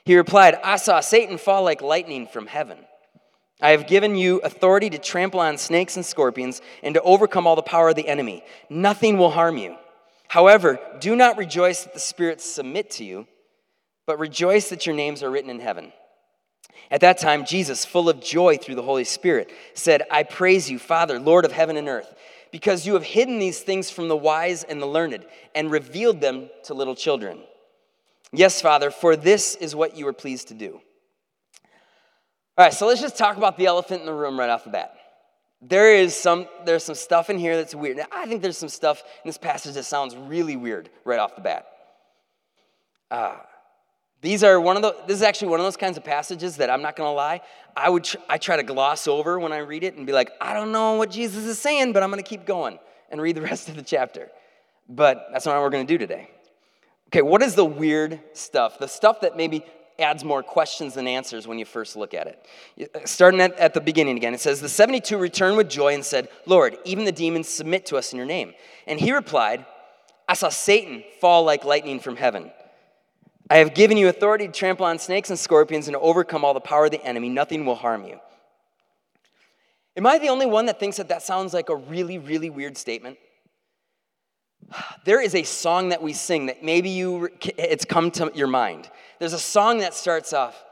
He 0.04 0.16
replied, 0.16 0.58
I 0.64 0.76
saw 0.76 1.00
Satan 1.00 1.38
fall 1.38 1.62
like 1.62 1.80
lightning 1.80 2.26
from 2.26 2.48
heaven. 2.48 2.78
I 3.62 3.70
have 3.70 3.86
given 3.86 4.16
you 4.16 4.38
authority 4.38 4.90
to 4.90 4.98
trample 4.98 5.38
on 5.38 5.56
snakes 5.56 5.96
and 5.96 6.04
scorpions 6.04 6.60
and 6.82 6.94
to 6.94 7.02
overcome 7.02 7.46
all 7.46 7.56
the 7.56 7.62
power 7.62 7.90
of 7.90 7.94
the 7.94 8.08
enemy. 8.08 8.42
Nothing 8.68 9.16
will 9.16 9.30
harm 9.30 9.58
you. 9.58 9.76
However, 10.28 10.80
do 10.98 11.14
not 11.14 11.38
rejoice 11.38 11.84
that 11.84 11.94
the 11.94 12.00
spirits 12.00 12.44
submit 12.44 12.90
to 12.92 13.04
you, 13.04 13.26
but 14.06 14.18
rejoice 14.18 14.68
that 14.70 14.86
your 14.86 14.96
names 14.96 15.22
are 15.22 15.30
written 15.30 15.50
in 15.50 15.60
heaven. 15.60 15.92
At 16.90 17.02
that 17.02 17.18
time, 17.18 17.44
Jesus, 17.44 17.84
full 17.84 18.08
of 18.08 18.20
joy 18.20 18.56
through 18.56 18.74
the 18.74 18.82
Holy 18.82 19.04
Spirit, 19.04 19.52
said, 19.74 20.02
I 20.10 20.24
praise 20.24 20.68
you, 20.68 20.78
Father, 20.78 21.20
Lord 21.20 21.44
of 21.44 21.52
heaven 21.52 21.76
and 21.76 21.88
earth, 21.88 22.12
because 22.50 22.86
you 22.86 22.94
have 22.94 23.04
hidden 23.04 23.38
these 23.38 23.60
things 23.60 23.90
from 23.90 24.08
the 24.08 24.16
wise 24.16 24.64
and 24.64 24.80
the 24.80 24.86
learned 24.86 25.24
and 25.54 25.70
revealed 25.70 26.20
them 26.20 26.50
to 26.64 26.74
little 26.74 26.94
children. 26.94 27.42
Yes, 28.32 28.60
Father, 28.60 28.90
for 28.90 29.16
this 29.16 29.54
is 29.56 29.74
what 29.74 29.96
you 29.96 30.04
were 30.04 30.12
pleased 30.12 30.48
to 30.48 30.54
do. 30.54 30.80
All 32.56 32.64
right, 32.64 32.74
so 32.74 32.86
let's 32.86 33.00
just 33.00 33.16
talk 33.16 33.36
about 33.36 33.56
the 33.56 33.66
elephant 33.66 34.00
in 34.00 34.06
the 34.06 34.14
room 34.14 34.38
right 34.38 34.50
off 34.50 34.64
the 34.64 34.70
bat. 34.70 34.94
There 35.62 35.94
is 35.94 36.16
some 36.16 36.46
there's 36.64 36.84
some 36.84 36.94
stuff 36.94 37.28
in 37.28 37.38
here 37.38 37.56
that's 37.56 37.74
weird. 37.74 37.98
Now, 37.98 38.06
I 38.10 38.26
think 38.26 38.40
there's 38.40 38.56
some 38.56 38.68
stuff 38.68 39.02
in 39.24 39.28
this 39.28 39.38
passage 39.38 39.74
that 39.74 39.84
sounds 39.84 40.16
really 40.16 40.56
weird 40.56 40.88
right 41.04 41.18
off 41.18 41.36
the 41.36 41.42
bat. 41.42 41.66
Uh, 43.10 43.36
these 44.22 44.44
are 44.44 44.60
one 44.60 44.76
of 44.76 44.82
the 44.82 44.94
this 45.06 45.16
is 45.16 45.22
actually 45.22 45.48
one 45.48 45.60
of 45.60 45.64
those 45.64 45.76
kinds 45.76 45.96
of 45.96 46.04
passages 46.04 46.56
that 46.56 46.68
I'm 46.68 46.82
not 46.82 46.94
going 46.96 47.08
to 47.08 47.12
lie, 47.12 47.40
I 47.76 47.88
would 47.88 48.04
tr- 48.04 48.18
I 48.28 48.38
try 48.38 48.56
to 48.56 48.62
gloss 48.62 49.08
over 49.08 49.40
when 49.40 49.52
I 49.52 49.58
read 49.58 49.82
it 49.82 49.94
and 49.94 50.06
be 50.06 50.12
like, 50.12 50.30
I 50.40 50.52
don't 50.52 50.72
know 50.72 50.94
what 50.94 51.10
Jesus 51.10 51.44
is 51.44 51.58
saying, 51.58 51.92
but 51.92 52.02
I'm 52.02 52.10
going 52.10 52.22
to 52.22 52.28
keep 52.28 52.44
going 52.44 52.78
and 53.10 53.20
read 53.20 53.36
the 53.36 53.42
rest 53.52 53.68
of 53.68 53.76
the 53.76 53.82
chapter. 53.82 54.30
But 54.88 55.28
that's 55.32 55.46
not 55.46 55.54
what 55.54 55.62
we're 55.62 55.70
going 55.70 55.86
to 55.86 55.92
do 55.92 55.98
today. 55.98 56.30
Okay, 57.08 57.22
what 57.22 57.42
is 57.42 57.54
the 57.54 57.64
weird 57.64 58.20
stuff? 58.34 58.78
The 58.78 58.86
stuff 58.86 59.22
that 59.22 59.36
maybe 59.36 59.64
adds 59.98 60.24
more 60.24 60.42
questions 60.42 60.94
than 60.94 61.06
answers 61.06 61.46
when 61.46 61.58
you 61.58 61.64
first 61.64 61.96
look 61.96 62.14
at 62.14 62.26
it. 62.26 62.90
Uh, 62.94 63.00
starting 63.04 63.40
at, 63.40 63.56
at 63.58 63.74
the 63.74 63.80
beginning 63.80 64.16
again, 64.16 64.34
it 64.34 64.40
says, 64.40 64.60
The 64.60 64.68
72 64.68 65.16
returned 65.16 65.56
with 65.56 65.68
joy 65.68 65.94
and 65.94 66.04
said, 66.04 66.28
Lord, 66.46 66.76
even 66.84 67.04
the 67.04 67.12
demons 67.12 67.48
submit 67.48 67.86
to 67.86 67.96
us 67.96 68.12
in 68.12 68.16
your 68.16 68.26
name. 68.26 68.54
And 68.86 68.98
he 68.98 69.12
replied, 69.12 69.64
I 70.28 70.34
saw 70.34 70.48
Satan 70.48 71.04
fall 71.20 71.44
like 71.44 71.64
lightning 71.64 72.00
from 72.00 72.16
heaven. 72.16 72.50
I 73.50 73.56
have 73.56 73.74
given 73.74 73.96
you 73.96 74.08
authority 74.08 74.46
to 74.46 74.52
trample 74.52 74.86
on 74.86 74.98
snakes 74.98 75.28
and 75.28 75.38
scorpions 75.38 75.88
and 75.88 75.94
to 75.94 76.00
overcome 76.00 76.44
all 76.44 76.54
the 76.54 76.60
power 76.60 76.84
of 76.84 76.92
the 76.92 77.04
enemy. 77.04 77.28
Nothing 77.28 77.66
will 77.66 77.74
harm 77.74 78.04
you. 78.04 78.20
Am 79.96 80.06
I 80.06 80.18
the 80.18 80.28
only 80.28 80.46
one 80.46 80.66
that 80.66 80.78
thinks 80.78 80.98
that 80.98 81.08
that 81.08 81.22
sounds 81.22 81.52
like 81.52 81.68
a 81.68 81.74
really, 81.74 82.18
really 82.18 82.48
weird 82.48 82.78
statement? 82.78 83.18
There 85.04 85.20
is 85.20 85.34
a 85.34 85.42
song 85.42 85.88
that 85.88 86.02
we 86.02 86.12
sing 86.12 86.46
that 86.46 86.62
maybe 86.62 86.90
you 86.90 87.30
it's 87.58 87.84
come 87.84 88.10
to 88.12 88.30
your 88.34 88.46
mind. 88.46 88.88
There's 89.18 89.32
a 89.32 89.38
song 89.38 89.78
that 89.78 89.94
starts 89.94 90.32
off, 90.32 90.62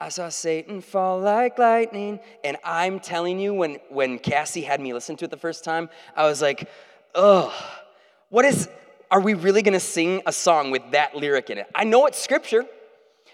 I 0.00 0.08
saw 0.08 0.28
Satan 0.28 0.80
fall 0.80 1.20
like 1.20 1.58
lightning. 1.58 2.20
And 2.42 2.56
I'm 2.64 3.00
telling 3.00 3.38
you, 3.38 3.54
when, 3.54 3.78
when 3.88 4.18
Cassie 4.18 4.62
had 4.62 4.80
me 4.80 4.92
listen 4.92 5.16
to 5.16 5.24
it 5.24 5.30
the 5.30 5.36
first 5.36 5.64
time, 5.64 5.88
I 6.16 6.26
was 6.26 6.42
like, 6.42 6.68
ugh, 7.14 7.52
what 8.28 8.44
is, 8.44 8.68
are 9.10 9.20
we 9.20 9.34
really 9.34 9.62
gonna 9.62 9.80
sing 9.80 10.22
a 10.26 10.32
song 10.32 10.70
with 10.70 10.82
that 10.92 11.14
lyric 11.16 11.50
in 11.50 11.58
it? 11.58 11.66
I 11.74 11.84
know 11.84 12.06
it's 12.06 12.20
scripture, 12.20 12.64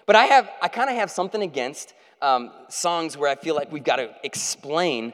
but 0.06 0.16
I 0.16 0.24
have, 0.24 0.50
I 0.60 0.68
kind 0.68 0.90
of 0.90 0.96
have 0.96 1.10
something 1.10 1.42
against 1.42 1.94
um, 2.22 2.50
songs 2.68 3.16
where 3.16 3.30
I 3.30 3.34
feel 3.34 3.54
like 3.54 3.72
we've 3.72 3.84
got 3.84 3.96
to 3.96 4.14
explain 4.22 5.12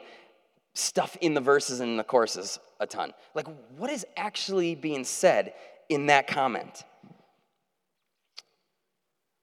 stuff 0.73 1.17
in 1.21 1.33
the 1.33 1.41
verses 1.41 1.79
and 1.79 1.91
in 1.91 1.97
the 1.97 2.03
choruses 2.03 2.59
a 2.79 2.85
ton. 2.85 3.13
Like, 3.33 3.47
what 3.77 3.89
is 3.89 4.05
actually 4.15 4.75
being 4.75 5.03
said 5.03 5.53
in 5.89 6.07
that 6.07 6.27
comment? 6.27 6.83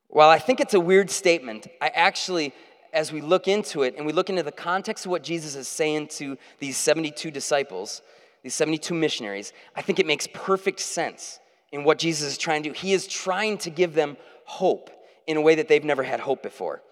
While 0.08 0.30
I 0.30 0.38
think 0.38 0.60
it's 0.60 0.74
a 0.74 0.80
weird 0.80 1.10
statement, 1.10 1.66
I 1.80 1.88
actually, 1.88 2.54
as 2.92 3.10
we 3.10 3.20
look 3.20 3.48
into 3.48 3.82
it 3.82 3.94
and 3.96 4.06
we 4.06 4.12
look 4.12 4.30
into 4.30 4.44
the 4.44 4.52
context 4.52 5.06
of 5.06 5.10
what 5.10 5.24
Jesus 5.24 5.56
is 5.56 5.66
saying 5.66 6.08
to 6.08 6.38
these 6.60 6.76
72 6.76 7.32
disciples, 7.32 8.00
these 8.44 8.54
72 8.54 8.94
missionaries, 8.94 9.52
I 9.74 9.82
think 9.82 9.98
it 9.98 10.06
makes 10.06 10.28
perfect 10.32 10.78
sense 10.78 11.40
in 11.72 11.82
what 11.82 11.98
Jesus 11.98 12.32
is 12.32 12.38
trying 12.38 12.62
to 12.62 12.68
do. 12.68 12.74
He 12.74 12.92
is 12.92 13.06
trying 13.08 13.58
to 13.58 13.70
give 13.70 13.94
them 13.94 14.18
hope 14.44 14.90
in 15.26 15.38
a 15.38 15.40
way 15.40 15.54
that 15.54 15.66
they've 15.66 15.82
never 15.82 16.02
had 16.02 16.20
hope 16.20 16.42
before. 16.42 16.82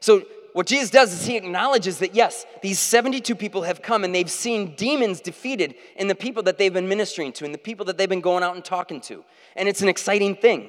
So, 0.00 0.22
what 0.54 0.66
Jesus 0.66 0.90
does 0.90 1.12
is 1.12 1.24
he 1.24 1.36
acknowledges 1.36 1.98
that 1.98 2.14
yes, 2.14 2.44
these 2.62 2.78
72 2.78 3.34
people 3.34 3.62
have 3.62 3.80
come 3.80 4.04
and 4.04 4.14
they've 4.14 4.30
seen 4.30 4.74
demons 4.74 5.20
defeated 5.20 5.74
in 5.96 6.08
the 6.08 6.14
people 6.14 6.42
that 6.42 6.58
they've 6.58 6.72
been 6.72 6.88
ministering 6.88 7.32
to 7.34 7.44
and 7.44 7.54
the 7.54 7.58
people 7.58 7.86
that 7.86 7.96
they've 7.96 8.08
been 8.08 8.20
going 8.20 8.42
out 8.42 8.54
and 8.54 8.64
talking 8.64 9.00
to. 9.02 9.24
And 9.56 9.68
it's 9.68 9.80
an 9.80 9.88
exciting 9.88 10.36
thing. 10.36 10.68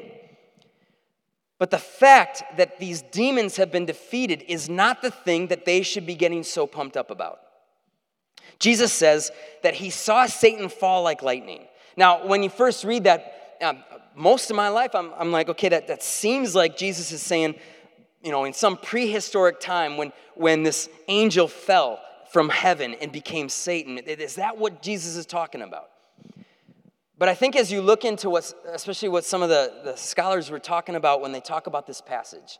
But 1.57 1.71
the 1.71 1.79
fact 1.79 2.43
that 2.57 2.79
these 2.79 3.01
demons 3.01 3.57
have 3.57 3.71
been 3.71 3.85
defeated 3.85 4.43
is 4.47 4.69
not 4.69 5.01
the 5.01 5.11
thing 5.11 5.47
that 5.47 5.65
they 5.65 5.81
should 5.81 6.05
be 6.05 6.15
getting 6.15 6.43
so 6.43 6.65
pumped 6.65 6.95
up 6.95 7.11
about. 7.11 7.39
Jesus 8.59 8.93
says 8.93 9.31
that 9.61 9.75
he 9.75 9.89
saw 9.89 10.25
Satan 10.25 10.69
fall 10.69 11.03
like 11.03 11.21
lightning. 11.21 11.65
Now, 11.95 12.25
when 12.25 12.43
you 12.43 12.49
first 12.49 12.83
read 12.83 13.03
that, 13.05 13.57
um, 13.61 13.83
most 14.15 14.49
of 14.49 14.55
my 14.55 14.69
life, 14.69 14.95
I'm, 14.95 15.11
I'm 15.17 15.31
like, 15.31 15.49
okay, 15.49 15.69
that, 15.69 15.87
that 15.87 16.03
seems 16.03 16.55
like 16.55 16.77
Jesus 16.77 17.11
is 17.11 17.21
saying, 17.21 17.55
you 18.23 18.31
know, 18.31 18.45
in 18.45 18.53
some 18.53 18.77
prehistoric 18.77 19.59
time 19.59 19.97
when, 19.97 20.11
when 20.35 20.63
this 20.63 20.89
angel 21.07 21.47
fell 21.47 21.99
from 22.31 22.49
heaven 22.49 22.95
and 23.01 23.11
became 23.11 23.49
Satan. 23.49 23.97
Is 23.99 24.35
that 24.35 24.57
what 24.57 24.81
Jesus 24.81 25.15
is 25.15 25.25
talking 25.25 25.61
about? 25.61 25.89
But 27.17 27.29
I 27.29 27.35
think 27.35 27.55
as 27.55 27.71
you 27.71 27.81
look 27.81 28.05
into 28.05 28.29
what's, 28.29 28.55
especially 28.71 29.09
what 29.09 29.23
some 29.23 29.43
of 29.43 29.49
the, 29.49 29.73
the 29.83 29.95
scholars 29.95 30.49
were 30.49 30.59
talking 30.59 30.95
about 30.95 31.21
when 31.21 31.31
they 31.31 31.39
talk 31.39 31.67
about 31.67 31.85
this 31.85 32.01
passage, 32.01 32.59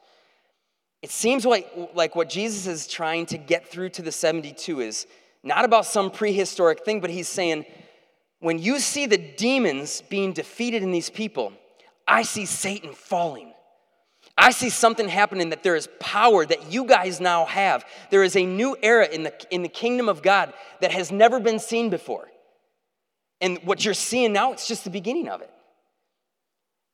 it 1.01 1.11
seems 1.11 1.43
like, 1.43 1.69
like 1.95 2.15
what 2.15 2.29
Jesus 2.29 2.67
is 2.67 2.87
trying 2.87 3.25
to 3.27 3.37
get 3.37 3.67
through 3.67 3.89
to 3.89 4.01
the 4.01 4.11
72 4.11 4.79
is 4.79 5.07
not 5.43 5.65
about 5.65 5.85
some 5.85 6.09
prehistoric 6.09 6.85
thing, 6.85 7.01
but 7.01 7.09
he's 7.09 7.27
saying, 7.27 7.65
when 8.39 8.59
you 8.59 8.79
see 8.79 9.05
the 9.05 9.17
demons 9.17 10.01
being 10.09 10.33
defeated 10.33 10.83
in 10.83 10.91
these 10.91 11.09
people, 11.09 11.53
I 12.07 12.23
see 12.23 12.45
Satan 12.45 12.93
falling. 12.93 13.53
I 14.37 14.51
see 14.51 14.69
something 14.69 15.07
happening 15.07 15.49
that 15.49 15.63
there 15.63 15.75
is 15.75 15.87
power 15.99 16.45
that 16.45 16.71
you 16.71 16.85
guys 16.85 17.21
now 17.21 17.45
have. 17.45 17.85
There 18.09 18.23
is 18.23 18.35
a 18.35 18.45
new 18.45 18.75
era 18.81 19.07
in 19.07 19.23
the, 19.23 19.33
in 19.51 19.61
the 19.61 19.69
kingdom 19.69 20.09
of 20.09 20.21
God 20.21 20.53
that 20.81 20.91
has 20.91 21.11
never 21.11 21.39
been 21.39 21.59
seen 21.59 21.89
before. 21.89 22.29
And 23.41 23.59
what 23.63 23.85
you're 23.85 23.93
seeing 23.93 24.33
now, 24.33 24.53
it's 24.53 24.67
just 24.67 24.85
the 24.85 24.89
beginning 24.89 25.29
of 25.29 25.41
it. 25.41 25.51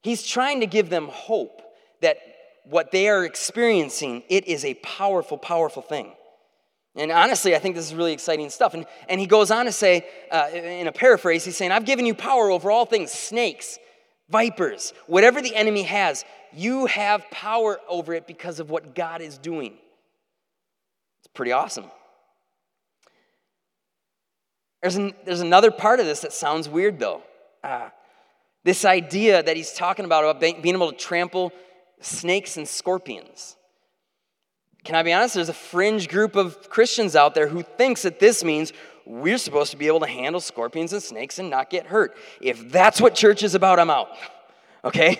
He's 0.01 0.25
trying 0.25 0.61
to 0.61 0.65
give 0.65 0.89
them 0.89 1.07
hope 1.07 1.61
that 2.01 2.17
what 2.65 2.91
they 2.91 3.09
are 3.09 3.23
experiencing, 3.23 4.23
it 4.29 4.47
is 4.47 4.65
a 4.65 4.73
powerful, 4.75 5.37
powerful 5.37 5.81
thing. 5.81 6.11
And 6.99 7.13
honestly, 7.13 7.55
I 7.55 7.59
think 7.59 7.75
this 7.75 7.85
is 7.85 7.95
really 7.95 8.11
exciting 8.11 8.49
stuff. 8.49 8.73
And, 8.73 8.85
and 9.07 9.21
he 9.21 9.25
goes 9.25 9.51
on 9.51 9.65
to 9.65 9.71
say, 9.71 10.05
uh, 10.31 10.49
in 10.53 10.85
a 10.87 10.91
paraphrase, 10.91 11.45
he's 11.45 11.55
saying, 11.55 11.71
I've 11.71 11.85
given 11.85 12.05
you 12.05 12.13
power 12.13 12.51
over 12.51 12.69
all 12.69 12.85
things 12.85 13.11
snakes, 13.11 13.79
vipers, 14.29 14.93
whatever 15.07 15.41
the 15.41 15.55
enemy 15.55 15.83
has, 15.83 16.25
you 16.51 16.87
have 16.87 17.23
power 17.31 17.79
over 17.87 18.13
it 18.13 18.27
because 18.27 18.59
of 18.59 18.69
what 18.69 18.95
God 18.95 19.21
is 19.21 19.37
doing. 19.37 19.77
It's 21.19 21.29
pretty 21.33 21.53
awesome. 21.53 21.85
There's, 24.81 24.97
an, 24.97 25.13
there's 25.25 25.41
another 25.41 25.71
part 25.71 26.01
of 26.01 26.05
this 26.05 26.19
that 26.21 26.33
sounds 26.33 26.67
weird, 26.67 26.99
though. 26.99 27.21
Uh, 27.63 27.89
this 28.65 28.83
idea 28.83 29.41
that 29.41 29.55
he's 29.55 29.71
talking 29.71 30.03
about, 30.03 30.25
about 30.25 30.41
being 30.41 30.75
able 30.75 30.91
to 30.91 30.97
trample 30.97 31.53
snakes 32.01 32.57
and 32.57 32.67
scorpions. 32.67 33.55
Can 34.83 34.95
I 34.95 35.03
be 35.03 35.13
honest? 35.13 35.35
There's 35.35 35.49
a 35.49 35.53
fringe 35.53 36.07
group 36.07 36.35
of 36.35 36.69
Christians 36.69 37.15
out 37.15 37.35
there 37.35 37.47
who 37.47 37.63
thinks 37.63 38.03
that 38.03 38.19
this 38.19 38.43
means 38.43 38.73
we're 39.05 39.37
supposed 39.37 39.71
to 39.71 39.77
be 39.77 39.87
able 39.87 39.99
to 40.01 40.07
handle 40.07 40.39
scorpions 40.39 40.93
and 40.93 41.01
snakes 41.01 41.39
and 41.39 41.49
not 41.49 41.69
get 41.69 41.87
hurt. 41.87 42.15
If 42.41 42.71
that's 42.71 43.01
what 43.01 43.15
church 43.15 43.43
is 43.43 43.55
about, 43.55 43.79
I'm 43.79 43.89
out. 43.89 44.09
Okay? 44.85 45.19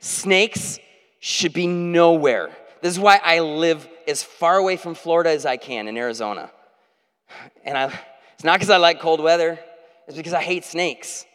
Snakes 0.00 0.78
should 1.18 1.52
be 1.52 1.66
nowhere. 1.66 2.50
This 2.82 2.92
is 2.92 3.00
why 3.00 3.20
I 3.22 3.40
live 3.40 3.88
as 4.06 4.22
far 4.22 4.56
away 4.56 4.76
from 4.76 4.94
Florida 4.94 5.30
as 5.30 5.44
I 5.44 5.56
can 5.56 5.88
in 5.88 5.96
Arizona. 5.96 6.50
And 7.64 7.76
I, 7.76 8.00
it's 8.34 8.44
not 8.44 8.54
because 8.54 8.70
I 8.70 8.76
like 8.76 9.00
cold 9.00 9.20
weather, 9.20 9.58
it's 10.06 10.16
because 10.16 10.32
I 10.32 10.42
hate 10.42 10.64
snakes. 10.64 11.26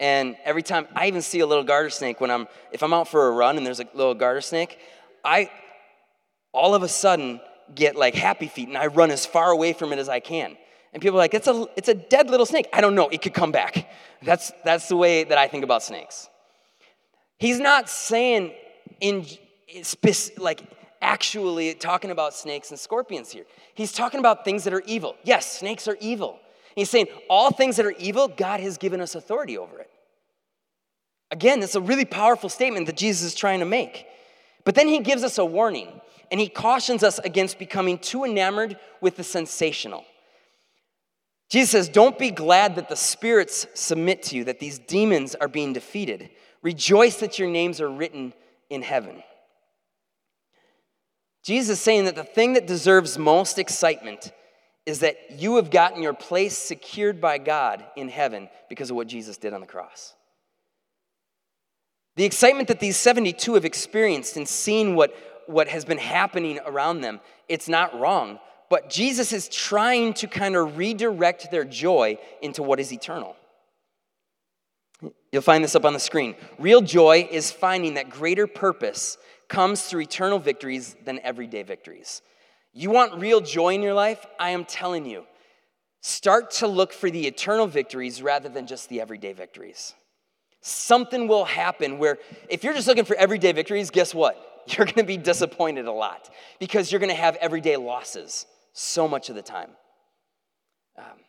And 0.00 0.36
every 0.44 0.62
time 0.62 0.88
I 0.94 1.06
even 1.08 1.22
see 1.22 1.40
a 1.40 1.46
little 1.46 1.64
garter 1.64 1.90
snake 1.90 2.20
when 2.20 2.30
I'm, 2.30 2.48
if 2.72 2.82
I'm 2.82 2.92
out 2.92 3.08
for 3.08 3.28
a 3.28 3.30
run 3.30 3.56
and 3.56 3.66
there's 3.66 3.80
a 3.80 3.86
little 3.94 4.14
garter 4.14 4.40
snake, 4.40 4.78
I 5.24 5.50
all 6.54 6.74
of 6.74 6.82
a 6.82 6.88
sudden 6.88 7.40
get 7.74 7.96
like 7.96 8.14
happy 8.14 8.46
feet 8.46 8.68
and 8.68 8.78
I 8.78 8.86
run 8.86 9.10
as 9.10 9.26
far 9.26 9.50
away 9.50 9.72
from 9.72 9.92
it 9.92 9.98
as 9.98 10.08
I 10.08 10.20
can. 10.20 10.56
And 10.92 11.02
people 11.02 11.18
are 11.18 11.22
like, 11.22 11.34
it's 11.34 11.48
a, 11.48 11.66
it's 11.76 11.88
a 11.88 11.94
dead 11.94 12.30
little 12.30 12.46
snake. 12.46 12.68
I 12.72 12.80
don't 12.80 12.94
know, 12.94 13.08
it 13.08 13.20
could 13.20 13.34
come 13.34 13.52
back. 13.52 13.90
That's, 14.22 14.52
that's 14.64 14.88
the 14.88 14.96
way 14.96 15.24
that 15.24 15.36
I 15.36 15.48
think 15.48 15.64
about 15.64 15.82
snakes. 15.82 16.28
He's 17.38 17.58
not 17.58 17.90
saying 17.90 18.52
in 19.00 19.26
like 20.38 20.62
actually 21.02 21.74
talking 21.74 22.10
about 22.10 22.32
snakes 22.32 22.70
and 22.70 22.78
scorpions 22.78 23.30
here. 23.30 23.44
He's 23.74 23.92
talking 23.92 24.20
about 24.20 24.44
things 24.44 24.64
that 24.64 24.72
are 24.72 24.82
evil. 24.86 25.16
Yes, 25.24 25.58
snakes 25.58 25.88
are 25.88 25.98
evil. 26.00 26.38
He's 26.74 26.90
saying 26.90 27.08
all 27.28 27.50
things 27.50 27.76
that 27.76 27.86
are 27.86 27.94
evil, 27.98 28.28
God 28.28 28.60
has 28.60 28.78
given 28.78 29.00
us 29.00 29.14
authority 29.14 29.58
over 29.58 29.78
it. 29.78 29.90
Again, 31.30 31.62
it's 31.62 31.74
a 31.74 31.80
really 31.80 32.04
powerful 32.04 32.48
statement 32.48 32.86
that 32.86 32.96
Jesus 32.96 33.24
is 33.24 33.34
trying 33.34 33.58
to 33.58 33.66
make. 33.66 34.06
But 34.64 34.74
then 34.74 34.88
he 34.88 35.00
gives 35.00 35.22
us 35.24 35.38
a 35.38 35.44
warning 35.44 36.00
and 36.30 36.40
he 36.40 36.48
cautions 36.48 37.02
us 37.02 37.18
against 37.18 37.58
becoming 37.58 37.98
too 37.98 38.24
enamored 38.24 38.78
with 39.00 39.16
the 39.16 39.24
sensational. 39.24 40.04
Jesus 41.50 41.70
says, 41.70 41.88
Don't 41.88 42.18
be 42.18 42.30
glad 42.30 42.76
that 42.76 42.88
the 42.88 42.96
spirits 42.96 43.66
submit 43.74 44.22
to 44.24 44.36
you, 44.36 44.44
that 44.44 44.60
these 44.60 44.78
demons 44.78 45.34
are 45.34 45.48
being 45.48 45.72
defeated. 45.72 46.30
Rejoice 46.62 47.16
that 47.16 47.38
your 47.38 47.48
names 47.48 47.80
are 47.80 47.90
written 47.90 48.32
in 48.70 48.82
heaven. 48.82 49.22
Jesus 51.44 51.78
is 51.78 51.84
saying 51.84 52.06
that 52.06 52.14
the 52.14 52.24
thing 52.24 52.54
that 52.54 52.66
deserves 52.66 53.18
most 53.18 53.58
excitement 53.58 54.32
is 54.86 55.00
that 55.00 55.16
you 55.30 55.56
have 55.56 55.70
gotten 55.70 56.02
your 56.02 56.14
place 56.14 56.56
secured 56.56 57.20
by 57.20 57.38
God 57.38 57.84
in 57.96 58.08
heaven 58.08 58.48
because 58.68 58.90
of 58.90 58.96
what 58.96 59.06
Jesus 59.06 59.36
did 59.36 59.52
on 59.52 59.60
the 59.60 59.66
cross. 59.66 60.14
The 62.16 62.24
excitement 62.24 62.68
that 62.68 62.80
these 62.80 62.96
72 62.96 63.54
have 63.54 63.64
experienced 63.64 64.36
and 64.36 64.48
seen 64.48 64.94
what, 64.94 65.14
what 65.46 65.68
has 65.68 65.84
been 65.84 65.98
happening 65.98 66.58
around 66.66 67.00
them, 67.00 67.20
it's 67.48 67.68
not 67.68 67.98
wrong. 67.98 68.38
But 68.70 68.90
Jesus 68.90 69.32
is 69.32 69.48
trying 69.48 70.14
to 70.14 70.26
kind 70.26 70.56
of 70.56 70.76
redirect 70.76 71.50
their 71.50 71.64
joy 71.64 72.18
into 72.42 72.62
what 72.62 72.80
is 72.80 72.92
eternal. 72.92 73.36
You'll 75.32 75.42
find 75.42 75.62
this 75.62 75.74
up 75.74 75.84
on 75.84 75.92
the 75.92 76.00
screen. 76.00 76.34
Real 76.58 76.80
joy 76.80 77.28
is 77.30 77.50
finding 77.50 77.94
that 77.94 78.08
greater 78.08 78.46
purpose 78.46 79.18
comes 79.48 79.82
through 79.82 80.02
eternal 80.02 80.38
victories 80.38 80.96
than 81.04 81.20
everyday 81.20 81.62
victories. 81.62 82.22
You 82.72 82.90
want 82.90 83.20
real 83.20 83.40
joy 83.40 83.74
in 83.74 83.82
your 83.82 83.94
life? 83.94 84.24
I 84.38 84.50
am 84.50 84.64
telling 84.64 85.06
you, 85.06 85.24
start 86.00 86.50
to 86.52 86.66
look 86.66 86.92
for 86.92 87.10
the 87.10 87.26
eternal 87.26 87.66
victories 87.66 88.22
rather 88.22 88.48
than 88.48 88.66
just 88.66 88.88
the 88.88 89.00
everyday 89.00 89.32
victories. 89.32 89.94
Something 90.60 91.28
will 91.28 91.44
happen 91.44 91.98
where 91.98 92.18
if 92.48 92.64
you're 92.64 92.72
just 92.72 92.88
looking 92.88 93.04
for 93.04 93.16
everyday 93.16 93.52
victories, 93.52 93.90
guess 93.90 94.14
what? 94.14 94.53
You're 94.68 94.86
gonna 94.86 95.06
be 95.06 95.16
disappointed 95.16 95.86
a 95.86 95.92
lot 95.92 96.30
because 96.58 96.90
you're 96.90 97.00
gonna 97.00 97.14
have 97.14 97.36
everyday 97.36 97.76
losses 97.76 98.46
so 98.72 99.06
much 99.06 99.28
of 99.28 99.34
the 99.34 99.42
time. 99.42 99.70
Um, 100.98 101.20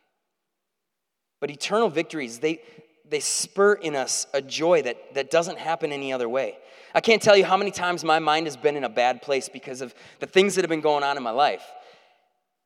but 1.39 1.51
eternal 1.51 1.89
victories, 1.89 2.39
they, 2.39 2.61
they 3.09 3.19
spur 3.19 3.73
in 3.73 3.95
us 3.95 4.27
a 4.33 4.41
joy 4.41 4.81
that, 4.83 5.13
that 5.13 5.29
doesn't 5.29 5.59
happen 5.59 5.91
any 5.91 6.11
other 6.11 6.27
way. 6.29 6.57
I 6.93 7.01
can't 7.01 7.21
tell 7.21 7.35
you 7.35 7.45
how 7.45 7.57
many 7.57 7.71
times 7.71 8.03
my 8.03 8.19
mind 8.19 8.47
has 8.47 8.55
been 8.55 8.75
in 8.75 8.83
a 8.83 8.89
bad 8.89 9.21
place 9.21 9.49
because 9.49 9.81
of 9.81 9.93
the 10.19 10.25
things 10.25 10.55
that 10.55 10.61
have 10.63 10.69
been 10.69 10.81
going 10.81 11.03
on 11.03 11.17
in 11.17 11.23
my 11.23 11.31
life. 11.31 11.63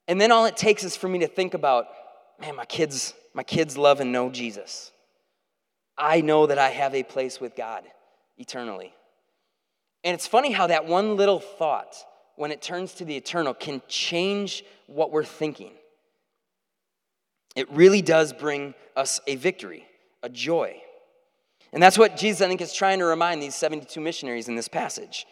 And 0.07 0.19
then 0.19 0.31
all 0.31 0.45
it 0.45 0.55
takes 0.55 0.83
is 0.83 0.95
for 0.95 1.07
me 1.07 1.19
to 1.19 1.27
think 1.27 1.53
about, 1.53 1.87
man, 2.39 2.55
my 2.55 2.65
kids, 2.65 3.13
my 3.33 3.43
kids 3.43 3.77
love 3.77 3.99
and 3.99 4.11
know 4.11 4.29
Jesus. 4.29 4.91
I 5.97 6.21
know 6.21 6.47
that 6.47 6.57
I 6.57 6.69
have 6.69 6.95
a 6.95 7.03
place 7.03 7.41
with 7.41 7.55
God 7.55 7.83
eternally. 8.37 8.93
And 10.03 10.13
it's 10.13 10.27
funny 10.27 10.51
how 10.51 10.67
that 10.67 10.85
one 10.85 11.17
little 11.17 11.39
thought, 11.39 11.95
when 12.35 12.51
it 12.51 12.61
turns 12.61 12.93
to 12.95 13.05
the 13.05 13.15
eternal, 13.17 13.53
can 13.53 13.81
change 13.87 14.63
what 14.87 15.11
we're 15.11 15.23
thinking. 15.23 15.71
It 17.55 17.69
really 17.71 18.01
does 18.01 18.31
bring 18.31 18.73
us 18.95 19.19
a 19.27 19.35
victory, 19.35 19.85
a 20.23 20.29
joy. 20.29 20.81
And 21.73 21.83
that's 21.83 21.97
what 21.97 22.17
Jesus, 22.17 22.41
I 22.41 22.47
think, 22.47 22.61
is 22.61 22.73
trying 22.73 22.99
to 22.99 23.05
remind 23.05 23.41
these 23.41 23.55
72 23.55 23.99
missionaries 23.99 24.47
in 24.47 24.55
this 24.55 24.67
passage. 24.67 25.27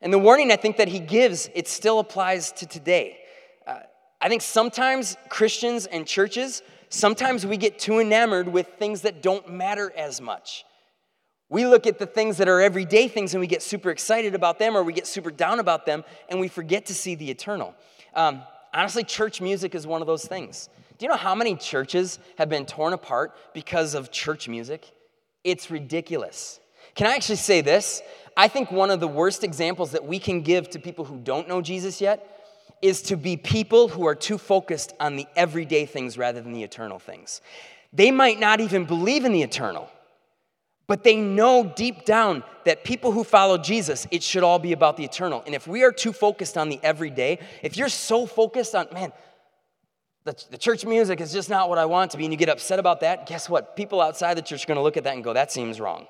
And 0.00 0.12
the 0.12 0.18
warning 0.18 0.50
I 0.50 0.56
think 0.56 0.78
that 0.78 0.88
he 0.88 0.98
gives, 0.98 1.48
it 1.54 1.68
still 1.68 1.98
applies 1.98 2.52
to 2.52 2.66
today. 2.66 3.18
Uh, 3.66 3.80
I 4.20 4.28
think 4.28 4.42
sometimes 4.42 5.16
Christians 5.28 5.86
and 5.86 6.06
churches, 6.06 6.62
sometimes 6.88 7.46
we 7.46 7.56
get 7.56 7.78
too 7.78 8.00
enamored 8.00 8.48
with 8.48 8.66
things 8.78 9.02
that 9.02 9.22
don't 9.22 9.50
matter 9.52 9.92
as 9.96 10.20
much. 10.20 10.64
We 11.50 11.66
look 11.66 11.86
at 11.86 11.98
the 11.98 12.06
things 12.06 12.38
that 12.38 12.48
are 12.48 12.60
everyday 12.60 13.08
things 13.08 13.34
and 13.34 13.40
we 13.40 13.48
get 13.48 13.60
super 13.60 13.90
excited 13.90 14.34
about 14.34 14.58
them 14.58 14.76
or 14.76 14.84
we 14.84 14.92
get 14.92 15.06
super 15.06 15.32
down 15.32 15.58
about 15.58 15.84
them 15.84 16.04
and 16.28 16.40
we 16.40 16.48
forget 16.48 16.86
to 16.86 16.94
see 16.94 17.16
the 17.16 17.30
eternal. 17.30 17.74
Um, 18.14 18.42
honestly, 18.72 19.02
church 19.04 19.40
music 19.40 19.74
is 19.74 19.86
one 19.86 20.00
of 20.00 20.06
those 20.06 20.24
things. 20.24 20.70
Do 20.96 21.04
you 21.04 21.10
know 21.10 21.16
how 21.16 21.34
many 21.34 21.56
churches 21.56 22.20
have 22.38 22.48
been 22.48 22.66
torn 22.66 22.92
apart 22.92 23.36
because 23.52 23.94
of 23.94 24.12
church 24.12 24.48
music? 24.48 24.90
It's 25.42 25.70
ridiculous. 25.70 26.60
Can 26.94 27.08
I 27.08 27.16
actually 27.16 27.36
say 27.36 27.62
this? 27.62 28.00
I 28.36 28.46
think 28.46 28.70
one 28.70 28.90
of 28.90 29.00
the 29.00 29.08
worst 29.08 29.42
examples 29.42 29.90
that 29.90 30.04
we 30.04 30.18
can 30.20 30.42
give 30.42 30.70
to 30.70 30.78
people 30.78 31.04
who 31.04 31.18
don't 31.18 31.48
know 31.48 31.62
Jesus 31.62 32.00
yet 32.00 32.40
is 32.80 33.02
to 33.02 33.16
be 33.16 33.36
people 33.36 33.88
who 33.88 34.06
are 34.06 34.14
too 34.14 34.38
focused 34.38 34.92
on 35.00 35.16
the 35.16 35.26
everyday 35.36 35.84
things 35.84 36.16
rather 36.16 36.40
than 36.40 36.52
the 36.52 36.62
eternal 36.62 36.98
things. 36.98 37.40
They 37.92 38.10
might 38.10 38.38
not 38.38 38.60
even 38.60 38.84
believe 38.84 39.24
in 39.24 39.32
the 39.32 39.42
eternal, 39.42 39.90
but 40.90 41.04
they 41.04 41.14
know 41.14 41.72
deep 41.76 42.04
down 42.04 42.42
that 42.64 42.82
people 42.82 43.12
who 43.12 43.22
follow 43.22 43.56
Jesus, 43.56 44.08
it 44.10 44.24
should 44.24 44.42
all 44.42 44.58
be 44.58 44.72
about 44.72 44.96
the 44.96 45.04
eternal. 45.04 45.40
And 45.46 45.54
if 45.54 45.68
we 45.68 45.84
are 45.84 45.92
too 45.92 46.12
focused 46.12 46.58
on 46.58 46.68
the 46.68 46.80
everyday, 46.82 47.38
if 47.62 47.76
you're 47.76 47.88
so 47.88 48.26
focused 48.26 48.74
on, 48.74 48.88
man, 48.92 49.12
the, 50.24 50.34
the 50.50 50.58
church 50.58 50.84
music 50.84 51.20
is 51.20 51.32
just 51.32 51.48
not 51.48 51.68
what 51.68 51.78
I 51.78 51.84
want 51.84 52.10
to 52.10 52.16
be, 52.16 52.24
and 52.24 52.32
you 52.32 52.36
get 52.36 52.48
upset 52.48 52.80
about 52.80 53.02
that, 53.02 53.26
guess 53.26 53.48
what? 53.48 53.76
People 53.76 54.00
outside 54.00 54.36
the 54.36 54.42
church 54.42 54.64
are 54.64 54.74
to 54.74 54.80
look 54.80 54.96
at 54.96 55.04
that 55.04 55.14
and 55.14 55.22
go, 55.22 55.32
that 55.32 55.52
seems 55.52 55.78
wrong. 55.78 56.08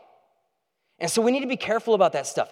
And 0.99 1.11
so 1.11 1.21
we 1.21 1.31
need 1.31 1.41
to 1.41 1.47
be 1.47 1.59
careful 1.59 1.93
about 1.93 2.15
that 2.15 2.27
stuff. 2.27 2.51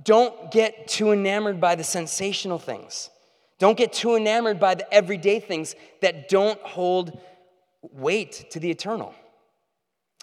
Don't 0.00 0.52
get 0.52 0.86
too 0.86 1.10
enamored 1.10 1.60
by 1.60 1.74
the 1.74 1.82
sensational 1.82 2.60
things. 2.60 3.10
Don't 3.58 3.76
get 3.76 3.92
too 3.92 4.14
enamored 4.14 4.60
by 4.60 4.76
the 4.76 4.94
everyday 4.94 5.40
things 5.40 5.74
that 6.02 6.28
don't 6.28 6.60
hold 6.60 7.18
weight 7.82 8.46
to 8.52 8.60
the 8.60 8.70
eternal. 8.70 9.12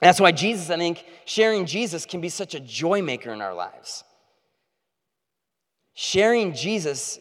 That's 0.02 0.20
why 0.20 0.32
Jesus, 0.32 0.70
I 0.70 0.78
think, 0.78 1.06
sharing 1.26 1.66
Jesus 1.66 2.06
can 2.06 2.22
be 2.22 2.30
such 2.30 2.56
a 2.56 2.60
joy 2.60 3.02
maker 3.02 3.32
in 3.32 3.42
our 3.42 3.54
lives. 3.54 4.04
Sharing 5.94 6.54
Jesus, 6.54 7.20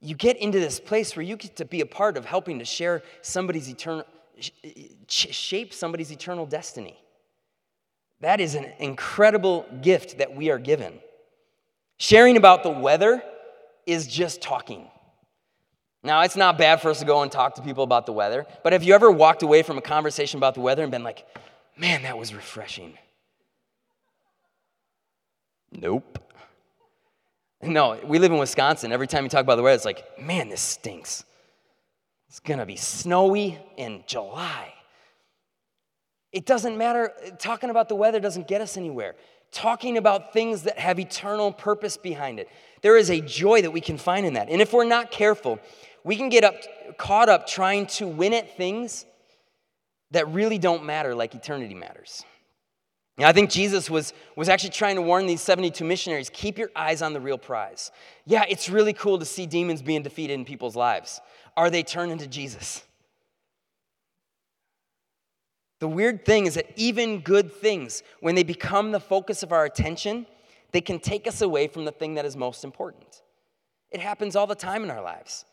you 0.00 0.14
get 0.14 0.38
into 0.38 0.58
this 0.58 0.80
place 0.80 1.14
where 1.14 1.22
you 1.22 1.36
get 1.36 1.56
to 1.56 1.66
be 1.66 1.82
a 1.82 1.86
part 1.86 2.16
of 2.16 2.24
helping 2.24 2.58
to 2.60 2.64
share 2.64 3.02
somebody's 3.20 3.68
eternal, 3.68 4.04
shape 5.08 5.74
somebody's 5.74 6.10
eternal 6.10 6.46
destiny. 6.46 6.98
That 8.20 8.40
is 8.40 8.54
an 8.54 8.72
incredible 8.78 9.66
gift 9.82 10.18
that 10.18 10.34
we 10.34 10.50
are 10.50 10.58
given. 10.58 10.94
Sharing 11.98 12.38
about 12.38 12.62
the 12.62 12.70
weather 12.70 13.22
is 13.86 14.06
just 14.06 14.40
talking. 14.40 14.86
Now, 16.02 16.22
it's 16.22 16.36
not 16.36 16.56
bad 16.56 16.80
for 16.80 16.90
us 16.90 17.00
to 17.00 17.04
go 17.04 17.22
and 17.22 17.32
talk 17.32 17.56
to 17.56 17.62
people 17.62 17.84
about 17.84 18.06
the 18.06 18.12
weather, 18.12 18.46
but 18.62 18.72
have 18.72 18.84
you 18.84 18.94
ever 18.94 19.10
walked 19.10 19.42
away 19.42 19.62
from 19.62 19.76
a 19.76 19.82
conversation 19.82 20.38
about 20.38 20.54
the 20.54 20.60
weather 20.60 20.82
and 20.82 20.90
been 20.90 21.02
like, 21.02 21.26
man, 21.76 22.02
that 22.02 22.16
was 22.18 22.34
refreshing? 22.34 22.96
Nope. 25.72 26.18
No, 27.62 27.98
we 28.04 28.18
live 28.18 28.32
in 28.32 28.38
Wisconsin. 28.38 28.92
Every 28.92 29.06
time 29.06 29.24
you 29.24 29.30
talk 29.30 29.40
about 29.40 29.56
the 29.56 29.62
weather, 29.62 29.76
it's 29.76 29.84
like, 29.84 30.20
man, 30.20 30.48
this 30.48 30.60
stinks. 30.60 31.24
It's 32.28 32.40
gonna 32.40 32.66
be 32.66 32.76
snowy 32.76 33.58
in 33.76 34.04
July. 34.06 34.72
It 36.32 36.44
doesn't 36.44 36.76
matter, 36.76 37.12
talking 37.38 37.70
about 37.70 37.88
the 37.88 37.94
weather 37.94 38.20
doesn't 38.20 38.46
get 38.46 38.60
us 38.60 38.76
anywhere. 38.76 39.14
Talking 39.52 39.96
about 39.96 40.32
things 40.32 40.62
that 40.62 40.78
have 40.78 40.98
eternal 40.98 41.52
purpose 41.52 41.96
behind 41.96 42.38
it. 42.38 42.48
There 42.82 42.96
is 42.96 43.10
a 43.10 43.20
joy 43.20 43.62
that 43.62 43.70
we 43.70 43.80
can 43.80 43.96
find 43.96 44.26
in 44.26 44.34
that. 44.34 44.48
And 44.50 44.60
if 44.60 44.72
we're 44.72 44.84
not 44.84 45.10
careful, 45.10 45.58
we 46.04 46.16
can 46.16 46.28
get 46.28 46.44
up, 46.44 46.54
caught 46.98 47.28
up 47.28 47.46
trying 47.46 47.86
to 47.86 48.06
win 48.06 48.34
at 48.34 48.56
things 48.56 49.06
that 50.12 50.28
really 50.28 50.58
don't 50.58 50.84
matter 50.84 51.14
like 51.14 51.34
eternity 51.34 51.74
matters. 51.74 52.24
I 53.18 53.32
think 53.32 53.48
Jesus 53.48 53.88
was, 53.88 54.12
was 54.36 54.50
actually 54.50 54.70
trying 54.70 54.96
to 54.96 55.02
warn 55.02 55.26
these 55.26 55.40
72 55.40 55.82
missionaries 55.84 56.30
keep 56.30 56.58
your 56.58 56.70
eyes 56.76 57.00
on 57.00 57.14
the 57.14 57.20
real 57.20 57.38
prize. 57.38 57.90
Yeah, 58.26 58.44
it's 58.48 58.68
really 58.68 58.92
cool 58.92 59.18
to 59.18 59.24
see 59.24 59.46
demons 59.46 59.80
being 59.80 60.02
defeated 60.02 60.34
in 60.34 60.44
people's 60.44 60.76
lives. 60.76 61.20
Are 61.56 61.70
they 61.70 61.82
turning 61.82 62.18
to 62.18 62.26
Jesus? 62.26 62.84
The 65.78 65.88
weird 65.88 66.24
thing 66.24 66.46
is 66.46 66.54
that 66.54 66.70
even 66.76 67.20
good 67.20 67.52
things, 67.52 68.02
when 68.20 68.34
they 68.34 68.42
become 68.42 68.92
the 68.92 69.00
focus 69.00 69.42
of 69.42 69.52
our 69.52 69.64
attention, 69.64 70.26
they 70.72 70.80
can 70.80 70.98
take 70.98 71.26
us 71.26 71.40
away 71.40 71.68
from 71.68 71.84
the 71.84 71.92
thing 71.92 72.14
that 72.14 72.24
is 72.24 72.36
most 72.36 72.64
important. 72.64 73.22
It 73.90 74.00
happens 74.00 74.36
all 74.36 74.46
the 74.46 74.54
time 74.54 74.84
in 74.84 74.90
our 74.90 75.02
lives. 75.02 75.44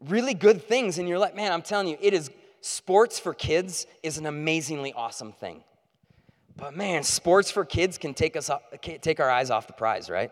Really 0.00 0.34
good 0.34 0.62
things 0.62 0.98
in 0.98 1.06
your 1.06 1.18
life. 1.18 1.34
Man, 1.34 1.52
I'm 1.52 1.62
telling 1.62 1.88
you, 1.88 1.96
it 2.00 2.14
is 2.14 2.30
sports 2.60 3.18
for 3.18 3.34
kids 3.34 3.86
is 4.02 4.18
an 4.18 4.26
amazingly 4.26 4.92
awesome 4.92 5.32
thing. 5.32 5.62
But 6.56 6.76
man, 6.76 7.02
sports 7.02 7.50
for 7.50 7.64
kids 7.64 7.96
can 7.96 8.14
take 8.14 8.36
us 8.36 8.50
take 8.82 9.20
our 9.20 9.30
eyes 9.30 9.50
off 9.50 9.66
the 9.66 9.72
prize, 9.72 10.10
right? 10.10 10.30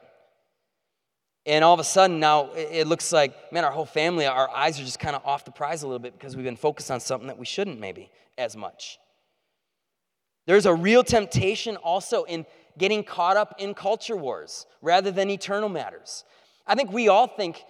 And 1.47 1.64
all 1.64 1.73
of 1.73 1.80
a 1.80 1.85
sudden 1.85 2.20
now 2.20 2.50
it 2.54 2.87
looks 2.87 3.12
like, 3.12 3.52
man, 3.52 3.64
our 3.64 3.70
whole 3.70 3.87
family, 3.87 4.26
our 4.26 4.50
eyes 4.50 4.78
are 4.78 4.85
just 4.85 4.99
kind 4.99 5.16
of 5.16 5.25
off 5.25 5.44
the 5.47 5.50
prize 5.50 5.82
a 5.82 5.87
little 5.87 5.99
bit 5.99 6.12
because 6.12 6.37
we've 6.37 6.44
been 6.44 6.56
focused 6.56 6.90
on 6.90 7.00
something 7.00 7.28
that 7.28 7.38
we 7.38 7.47
shouldn't 7.47 7.80
maybe 7.80 8.11
as 8.37 8.56
much. 8.56 8.99
There's 10.47 10.66
a 10.66 10.75
real 10.75 11.02
temptation 11.02 11.76
also 11.76 12.25
in 12.25 12.44
getting 12.76 13.02
caught 13.02 13.37
up 13.37 13.54
in 13.58 13.75
culture 13.75 14.16
wars 14.16 14.66
rather 14.82 15.11
than 15.11 15.30
eternal 15.30 15.68
matters. 15.68 16.25
I 16.66 16.75
think 16.75 16.92
we 16.92 17.08
all 17.08 17.26
think, 17.26 17.64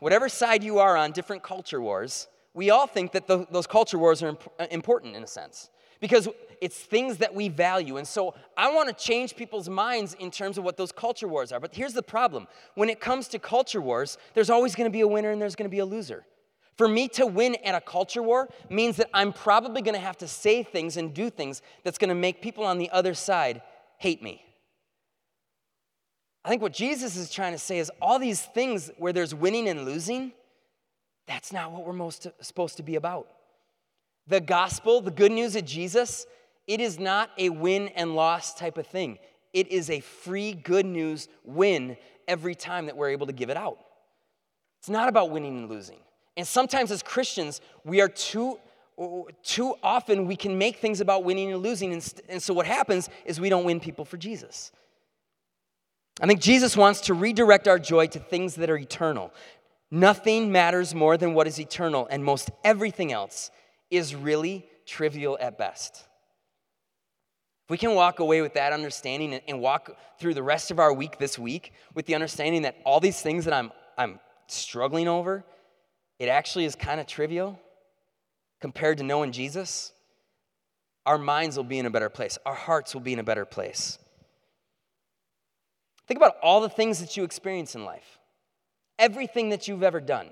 whatever 0.00 0.28
side 0.28 0.64
you 0.64 0.78
are 0.78 0.96
on 0.96 1.12
different 1.12 1.42
culture 1.42 1.80
wars, 1.80 2.26
we 2.54 2.70
all 2.70 2.86
think 2.86 3.12
that 3.12 3.26
the, 3.26 3.46
those 3.50 3.66
culture 3.66 3.98
wars 3.98 4.22
are 4.22 4.28
imp- 4.28 4.52
important 4.70 5.16
in 5.16 5.24
a 5.24 5.26
sense 5.26 5.68
because 6.00 6.28
it's 6.60 6.78
things 6.78 7.18
that 7.18 7.34
we 7.34 7.48
value. 7.48 7.96
And 7.96 8.06
so 8.06 8.34
I 8.56 8.72
want 8.72 8.88
to 8.88 8.94
change 8.94 9.36
people's 9.36 9.68
minds 9.68 10.14
in 10.14 10.30
terms 10.30 10.56
of 10.56 10.64
what 10.64 10.76
those 10.76 10.92
culture 10.92 11.28
wars 11.28 11.52
are. 11.52 11.60
But 11.60 11.74
here's 11.74 11.94
the 11.94 12.02
problem 12.02 12.46
when 12.74 12.88
it 12.88 13.00
comes 13.00 13.28
to 13.28 13.38
culture 13.38 13.80
wars, 13.80 14.18
there's 14.34 14.50
always 14.50 14.74
going 14.74 14.90
to 14.90 14.92
be 14.92 15.00
a 15.00 15.08
winner 15.08 15.30
and 15.30 15.40
there's 15.40 15.56
going 15.56 15.68
to 15.68 15.74
be 15.74 15.80
a 15.80 15.84
loser. 15.84 16.24
For 16.76 16.88
me 16.88 17.08
to 17.08 17.26
win 17.26 17.56
at 17.64 17.74
a 17.74 17.80
culture 17.80 18.22
war 18.22 18.48
means 18.68 18.96
that 18.96 19.08
I'm 19.14 19.32
probably 19.32 19.80
going 19.80 19.94
to 19.94 20.00
have 20.00 20.18
to 20.18 20.28
say 20.28 20.62
things 20.62 20.96
and 20.96 21.14
do 21.14 21.30
things 21.30 21.62
that's 21.84 21.98
going 21.98 22.08
to 22.08 22.14
make 22.14 22.42
people 22.42 22.64
on 22.64 22.78
the 22.78 22.90
other 22.90 23.14
side 23.14 23.62
hate 23.98 24.22
me. 24.22 24.42
I 26.44 26.48
think 26.48 26.60
what 26.60 26.72
Jesus 26.72 27.16
is 27.16 27.30
trying 27.30 27.52
to 27.52 27.58
say 27.58 27.78
is 27.78 27.90
all 28.02 28.18
these 28.18 28.42
things 28.42 28.90
where 28.98 29.12
there's 29.12 29.34
winning 29.34 29.68
and 29.68 29.84
losing, 29.84 30.32
that's 31.26 31.52
not 31.52 31.72
what 31.72 31.86
we're 31.86 31.92
most 31.92 32.26
supposed 32.40 32.76
to 32.76 32.82
be 32.82 32.96
about. 32.96 33.28
The 34.26 34.40
gospel, 34.40 35.00
the 35.00 35.10
good 35.10 35.32
news 35.32 35.56
of 35.56 35.64
Jesus, 35.64 36.26
it 36.66 36.80
is 36.80 36.98
not 36.98 37.30
a 37.38 37.50
win 37.50 37.88
and 37.88 38.14
loss 38.14 38.54
type 38.54 38.78
of 38.78 38.86
thing. 38.86 39.18
It 39.52 39.68
is 39.68 39.90
a 39.90 40.00
free 40.00 40.52
good 40.52 40.86
news 40.86 41.28
win 41.44 41.96
every 42.26 42.54
time 42.54 42.86
that 42.86 42.96
we're 42.96 43.10
able 43.10 43.26
to 43.26 43.32
give 43.32 43.50
it 43.50 43.56
out. 43.56 43.78
It's 44.80 44.88
not 44.88 45.08
about 45.08 45.30
winning 45.30 45.58
and 45.58 45.68
losing. 45.68 45.98
And 46.36 46.46
sometimes 46.46 46.90
as 46.90 47.02
Christians, 47.02 47.60
we 47.84 48.00
are 48.00 48.08
too 48.08 48.58
too 49.42 49.74
often 49.82 50.24
we 50.24 50.36
can 50.36 50.56
make 50.56 50.76
things 50.76 51.00
about 51.00 51.24
winning 51.24 51.52
and 51.52 51.60
losing 51.60 51.92
and, 51.92 52.22
and 52.28 52.40
so 52.40 52.54
what 52.54 52.64
happens 52.64 53.08
is 53.24 53.40
we 53.40 53.48
don't 53.48 53.64
win 53.64 53.80
people 53.80 54.04
for 54.04 54.16
Jesus. 54.16 54.70
I 56.20 56.26
think 56.26 56.40
Jesus 56.40 56.76
wants 56.76 57.00
to 57.02 57.14
redirect 57.14 57.66
our 57.66 57.80
joy 57.80 58.06
to 58.06 58.20
things 58.20 58.54
that 58.54 58.70
are 58.70 58.76
eternal. 58.76 59.32
Nothing 59.94 60.50
matters 60.50 60.92
more 60.92 61.16
than 61.16 61.34
what 61.34 61.46
is 61.46 61.60
eternal, 61.60 62.08
and 62.10 62.24
most 62.24 62.50
everything 62.64 63.12
else 63.12 63.52
is 63.92 64.12
really 64.12 64.66
trivial 64.86 65.38
at 65.40 65.56
best. 65.56 66.04
If 67.62 67.70
we 67.70 67.78
can 67.78 67.94
walk 67.94 68.18
away 68.18 68.42
with 68.42 68.54
that 68.54 68.72
understanding 68.72 69.34
and 69.46 69.60
walk 69.60 69.96
through 70.18 70.34
the 70.34 70.42
rest 70.42 70.72
of 70.72 70.80
our 70.80 70.92
week 70.92 71.18
this 71.18 71.38
week 71.38 71.74
with 71.94 72.06
the 72.06 72.16
understanding 72.16 72.62
that 72.62 72.74
all 72.84 72.98
these 72.98 73.20
things 73.20 73.44
that 73.44 73.54
I'm, 73.54 73.70
I'm 73.96 74.18
struggling 74.48 75.06
over, 75.06 75.44
it 76.18 76.28
actually 76.28 76.64
is 76.64 76.74
kind 76.74 76.98
of 76.98 77.06
trivial 77.06 77.56
compared 78.60 78.98
to 78.98 79.04
knowing 79.04 79.30
Jesus, 79.30 79.92
our 81.06 81.18
minds 81.18 81.56
will 81.56 81.62
be 81.62 81.78
in 81.78 81.86
a 81.86 81.90
better 81.90 82.08
place. 82.08 82.36
Our 82.44 82.54
hearts 82.54 82.94
will 82.94 83.00
be 83.00 83.12
in 83.12 83.20
a 83.20 83.24
better 83.24 83.44
place. 83.44 84.00
Think 86.08 86.18
about 86.18 86.34
all 86.42 86.60
the 86.60 86.68
things 86.68 86.98
that 86.98 87.16
you 87.16 87.22
experience 87.22 87.76
in 87.76 87.84
life, 87.84 88.18
everything 88.98 89.50
that 89.50 89.68
you've 89.68 89.82
ever 89.82 90.00
done. 90.00 90.28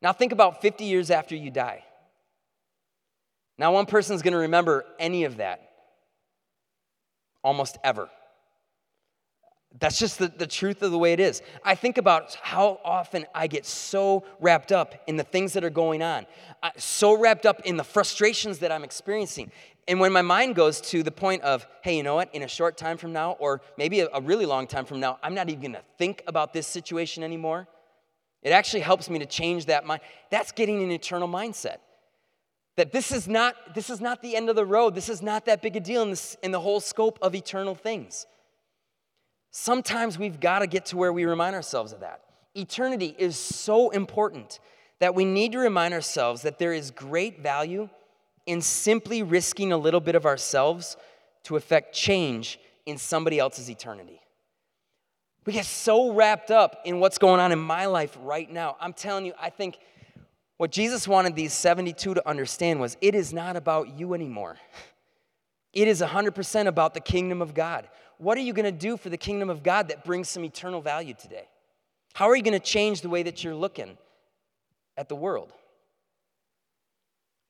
Now, 0.00 0.12
think 0.12 0.32
about 0.32 0.60
50 0.60 0.84
years 0.84 1.10
after 1.10 1.36
you 1.36 1.50
die. 1.50 1.84
Now, 3.58 3.72
one 3.72 3.86
person's 3.86 4.22
going 4.22 4.32
to 4.32 4.38
remember 4.38 4.84
any 4.98 5.24
of 5.24 5.36
that 5.36 5.70
almost 7.44 7.78
ever. 7.84 8.08
That's 9.78 9.98
just 9.98 10.18
the, 10.18 10.28
the 10.28 10.46
truth 10.46 10.82
of 10.82 10.90
the 10.90 10.98
way 10.98 11.12
it 11.12 11.20
is. 11.20 11.40
I 11.64 11.74
think 11.74 11.96
about 11.96 12.34
how 12.42 12.80
often 12.84 13.26
I 13.34 13.46
get 13.46 13.64
so 13.64 14.24
wrapped 14.38 14.70
up 14.70 14.94
in 15.06 15.16
the 15.16 15.22
things 15.22 15.54
that 15.54 15.64
are 15.64 15.70
going 15.70 16.02
on, 16.02 16.26
I, 16.62 16.72
so 16.76 17.16
wrapped 17.16 17.46
up 17.46 17.60
in 17.60 17.76
the 17.76 17.84
frustrations 17.84 18.58
that 18.58 18.70
I'm 18.70 18.84
experiencing. 18.84 19.50
And 19.88 19.98
when 19.98 20.12
my 20.12 20.22
mind 20.22 20.54
goes 20.54 20.80
to 20.82 21.02
the 21.02 21.10
point 21.10 21.42
of, 21.42 21.66
hey, 21.82 21.96
you 21.96 22.02
know 22.02 22.14
what, 22.14 22.34
in 22.34 22.42
a 22.42 22.48
short 22.48 22.76
time 22.76 22.96
from 22.96 23.12
now, 23.12 23.32
or 23.32 23.62
maybe 23.76 24.00
a, 24.00 24.08
a 24.12 24.20
really 24.20 24.46
long 24.46 24.66
time 24.66 24.84
from 24.84 25.00
now, 25.00 25.18
I'm 25.22 25.34
not 25.34 25.48
even 25.48 25.62
gonna 25.62 25.82
think 25.98 26.22
about 26.26 26.52
this 26.52 26.66
situation 26.66 27.24
anymore, 27.24 27.66
it 28.42 28.50
actually 28.50 28.80
helps 28.80 29.08
me 29.08 29.18
to 29.18 29.26
change 29.26 29.66
that 29.66 29.86
mind. 29.86 30.00
That's 30.30 30.52
getting 30.52 30.82
an 30.82 30.90
eternal 30.90 31.28
mindset. 31.28 31.78
That 32.76 32.90
this 32.90 33.12
is 33.12 33.28
not, 33.28 33.74
this 33.74 33.90
is 33.90 34.00
not 34.00 34.22
the 34.22 34.34
end 34.34 34.48
of 34.48 34.56
the 34.56 34.64
road. 34.64 34.94
This 34.94 35.08
is 35.08 35.22
not 35.22 35.44
that 35.44 35.62
big 35.62 35.76
a 35.76 35.80
deal 35.80 36.02
in, 36.02 36.10
this, 36.10 36.36
in 36.42 36.50
the 36.50 36.60
whole 36.60 36.80
scope 36.80 37.18
of 37.20 37.34
eternal 37.34 37.74
things. 37.74 38.26
Sometimes 39.50 40.18
we've 40.18 40.40
got 40.40 40.60
to 40.60 40.66
get 40.66 40.86
to 40.86 40.96
where 40.96 41.12
we 41.12 41.26
remind 41.26 41.54
ourselves 41.54 41.92
of 41.92 42.00
that. 42.00 42.22
Eternity 42.54 43.14
is 43.18 43.36
so 43.36 43.90
important 43.90 44.58
that 44.98 45.14
we 45.14 45.24
need 45.24 45.52
to 45.52 45.58
remind 45.58 45.92
ourselves 45.92 46.42
that 46.42 46.58
there 46.58 46.72
is 46.72 46.90
great 46.90 47.42
value 47.42 47.88
in 48.46 48.62
simply 48.62 49.22
risking 49.22 49.72
a 49.72 49.76
little 49.76 50.00
bit 50.00 50.14
of 50.14 50.24
ourselves 50.24 50.96
to 51.44 51.56
affect 51.56 51.94
change 51.94 52.58
in 52.86 52.96
somebody 52.96 53.38
else's 53.38 53.68
eternity. 53.68 54.21
We 55.44 55.52
get 55.52 55.66
so 55.66 56.12
wrapped 56.12 56.50
up 56.50 56.82
in 56.84 57.00
what's 57.00 57.18
going 57.18 57.40
on 57.40 57.52
in 57.52 57.58
my 57.58 57.86
life 57.86 58.16
right 58.22 58.50
now. 58.50 58.76
I'm 58.80 58.92
telling 58.92 59.26
you, 59.26 59.32
I 59.40 59.50
think 59.50 59.78
what 60.56 60.70
Jesus 60.70 61.08
wanted 61.08 61.34
these 61.34 61.52
72 61.52 62.14
to 62.14 62.28
understand 62.28 62.80
was 62.80 62.96
it 63.00 63.14
is 63.14 63.32
not 63.32 63.56
about 63.56 63.98
you 63.98 64.14
anymore. 64.14 64.56
It 65.72 65.88
is 65.88 66.00
100% 66.00 66.66
about 66.66 66.94
the 66.94 67.00
kingdom 67.00 67.40
of 67.40 67.54
God. 67.54 67.88
What 68.18 68.36
are 68.38 68.42
you 68.42 68.52
going 68.52 68.66
to 68.66 68.70
do 68.70 68.96
for 68.96 69.08
the 69.08 69.16
kingdom 69.16 69.50
of 69.50 69.62
God 69.62 69.88
that 69.88 70.04
brings 70.04 70.28
some 70.28 70.44
eternal 70.44 70.80
value 70.80 71.14
today? 71.18 71.48
How 72.14 72.28
are 72.28 72.36
you 72.36 72.42
going 72.42 72.52
to 72.52 72.60
change 72.60 73.00
the 73.00 73.08
way 73.08 73.22
that 73.22 73.42
you're 73.42 73.54
looking 73.54 73.96
at 74.96 75.08
the 75.08 75.16
world? 75.16 75.52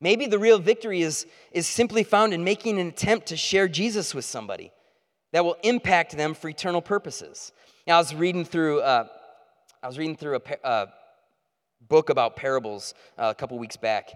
Maybe 0.00 0.26
the 0.26 0.38
real 0.38 0.58
victory 0.58 1.02
is, 1.02 1.26
is 1.52 1.66
simply 1.66 2.04
found 2.04 2.32
in 2.32 2.44
making 2.44 2.78
an 2.78 2.88
attempt 2.88 3.26
to 3.26 3.36
share 3.36 3.68
Jesus 3.68 4.14
with 4.14 4.24
somebody 4.24 4.72
that 5.32 5.44
will 5.44 5.56
impact 5.62 6.16
them 6.16 6.34
for 6.34 6.48
eternal 6.48 6.80
purposes. 6.80 7.52
Now, 7.84 7.96
I 7.96 7.98
was 7.98 8.14
reading 8.14 8.44
through, 8.44 8.80
uh, 8.80 9.08
I 9.82 9.86
was 9.88 9.98
reading 9.98 10.16
through 10.16 10.36
a, 10.36 10.68
a 10.68 10.86
book 11.88 12.10
about 12.10 12.36
parables 12.36 12.94
uh, 13.18 13.30
a 13.30 13.34
couple 13.34 13.58
weeks 13.58 13.76
back, 13.76 14.12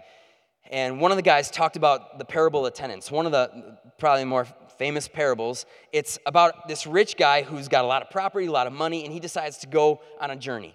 And 0.69 1.01
one 1.01 1.11
of 1.11 1.17
the 1.17 1.23
guys 1.23 1.51
talked 1.51 1.75
about 1.75 2.17
the 2.17 2.23
parable 2.23 2.65
of 2.65 2.73
talents, 2.73 3.11
one 3.11 3.25
of 3.25 3.33
the 3.33 3.77
probably 3.97 4.23
more 4.23 4.47
famous 4.77 5.09
parables. 5.09 5.65
It's 5.91 6.17
about 6.25 6.69
this 6.69 6.87
rich 6.87 7.17
guy 7.17 7.41
who's 7.41 7.67
got 7.67 7.83
a 7.83 7.87
lot 7.87 8.01
of 8.01 8.09
property, 8.09 8.45
a 8.45 8.51
lot 8.51 8.67
of 8.67 8.73
money, 8.73 9.03
and 9.03 9.13
he 9.13 9.19
decides 9.19 9.57
to 9.59 9.67
go 9.67 10.01
on 10.21 10.31
a 10.31 10.35
journey. 10.35 10.73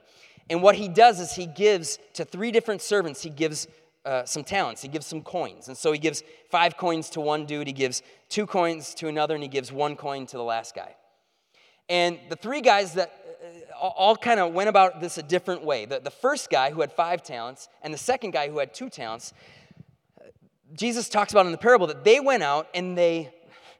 And 0.50 0.62
what 0.62 0.74
he 0.74 0.88
does 0.88 1.18
is 1.18 1.32
he 1.32 1.46
gives 1.46 1.98
to 2.14 2.26
three 2.26 2.50
different 2.50 2.82
servants, 2.82 3.22
he 3.22 3.30
gives 3.30 3.68
uh, 4.04 4.24
some 4.24 4.42
talents. 4.42 4.82
He 4.82 4.88
gives 4.88 5.06
some 5.06 5.22
coins. 5.22 5.68
And 5.68 5.76
so 5.76 5.92
he 5.92 5.98
gives 5.98 6.24
five 6.50 6.76
coins 6.76 7.08
to 7.10 7.20
one 7.20 7.46
dude, 7.46 7.68
he 7.68 7.72
gives 7.72 8.02
two 8.28 8.46
coins 8.46 8.94
to 8.96 9.08
another, 9.08 9.34
and 9.34 9.42
he 9.42 9.48
gives 9.48 9.72
one 9.72 9.96
coin 9.96 10.26
to 10.26 10.36
the 10.36 10.42
last 10.42 10.74
guy. 10.74 10.96
And 11.88 12.18
the 12.28 12.36
three 12.36 12.60
guys 12.60 12.94
that 12.94 13.12
uh, 13.74 13.86
all 13.86 14.16
kind 14.16 14.40
of 14.40 14.52
went 14.52 14.68
about 14.68 15.00
this 15.00 15.18
a 15.18 15.22
different 15.22 15.64
way. 15.64 15.84
The, 15.84 16.00
the 16.00 16.10
first 16.10 16.50
guy 16.50 16.70
who 16.70 16.80
had 16.80 16.92
five 16.92 17.22
talents 17.22 17.68
and 17.82 17.92
the 17.92 17.98
second 17.98 18.32
guy 18.32 18.48
who 18.48 18.58
had 18.58 18.72
two 18.72 18.88
talents, 18.88 19.32
Jesus 20.74 21.08
talks 21.08 21.32
about 21.32 21.46
in 21.46 21.52
the 21.52 21.58
parable 21.58 21.86
that 21.88 22.04
they 22.04 22.20
went 22.20 22.42
out 22.42 22.68
and 22.74 22.96
they, 22.96 23.32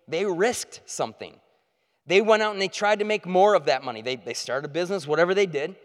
they 0.08 0.24
risked 0.26 0.80
something. 0.86 1.36
They 2.06 2.20
went 2.20 2.42
out 2.42 2.52
and 2.52 2.60
they 2.60 2.68
tried 2.68 2.98
to 2.98 3.04
make 3.04 3.26
more 3.26 3.54
of 3.54 3.66
that 3.66 3.84
money. 3.84 4.02
They, 4.02 4.16
they 4.16 4.34
started 4.34 4.68
a 4.68 4.72
business, 4.72 5.06
whatever 5.06 5.34
they 5.34 5.46
did. 5.46 5.76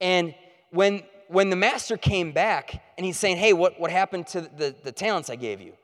And 0.00 0.34
when 0.70 1.02
when 1.30 1.48
the 1.48 1.56
master 1.56 1.96
came 1.96 2.32
back 2.32 2.82
and 2.96 3.06
he's 3.06 3.16
saying, 3.16 3.36
Hey, 3.36 3.52
what, 3.52 3.78
what 3.78 3.90
happened 3.90 4.26
to 4.28 4.40
the, 4.40 4.74
the 4.82 4.90
talents 4.90 5.30
I 5.30 5.36
gave 5.36 5.60
you? 5.60 5.74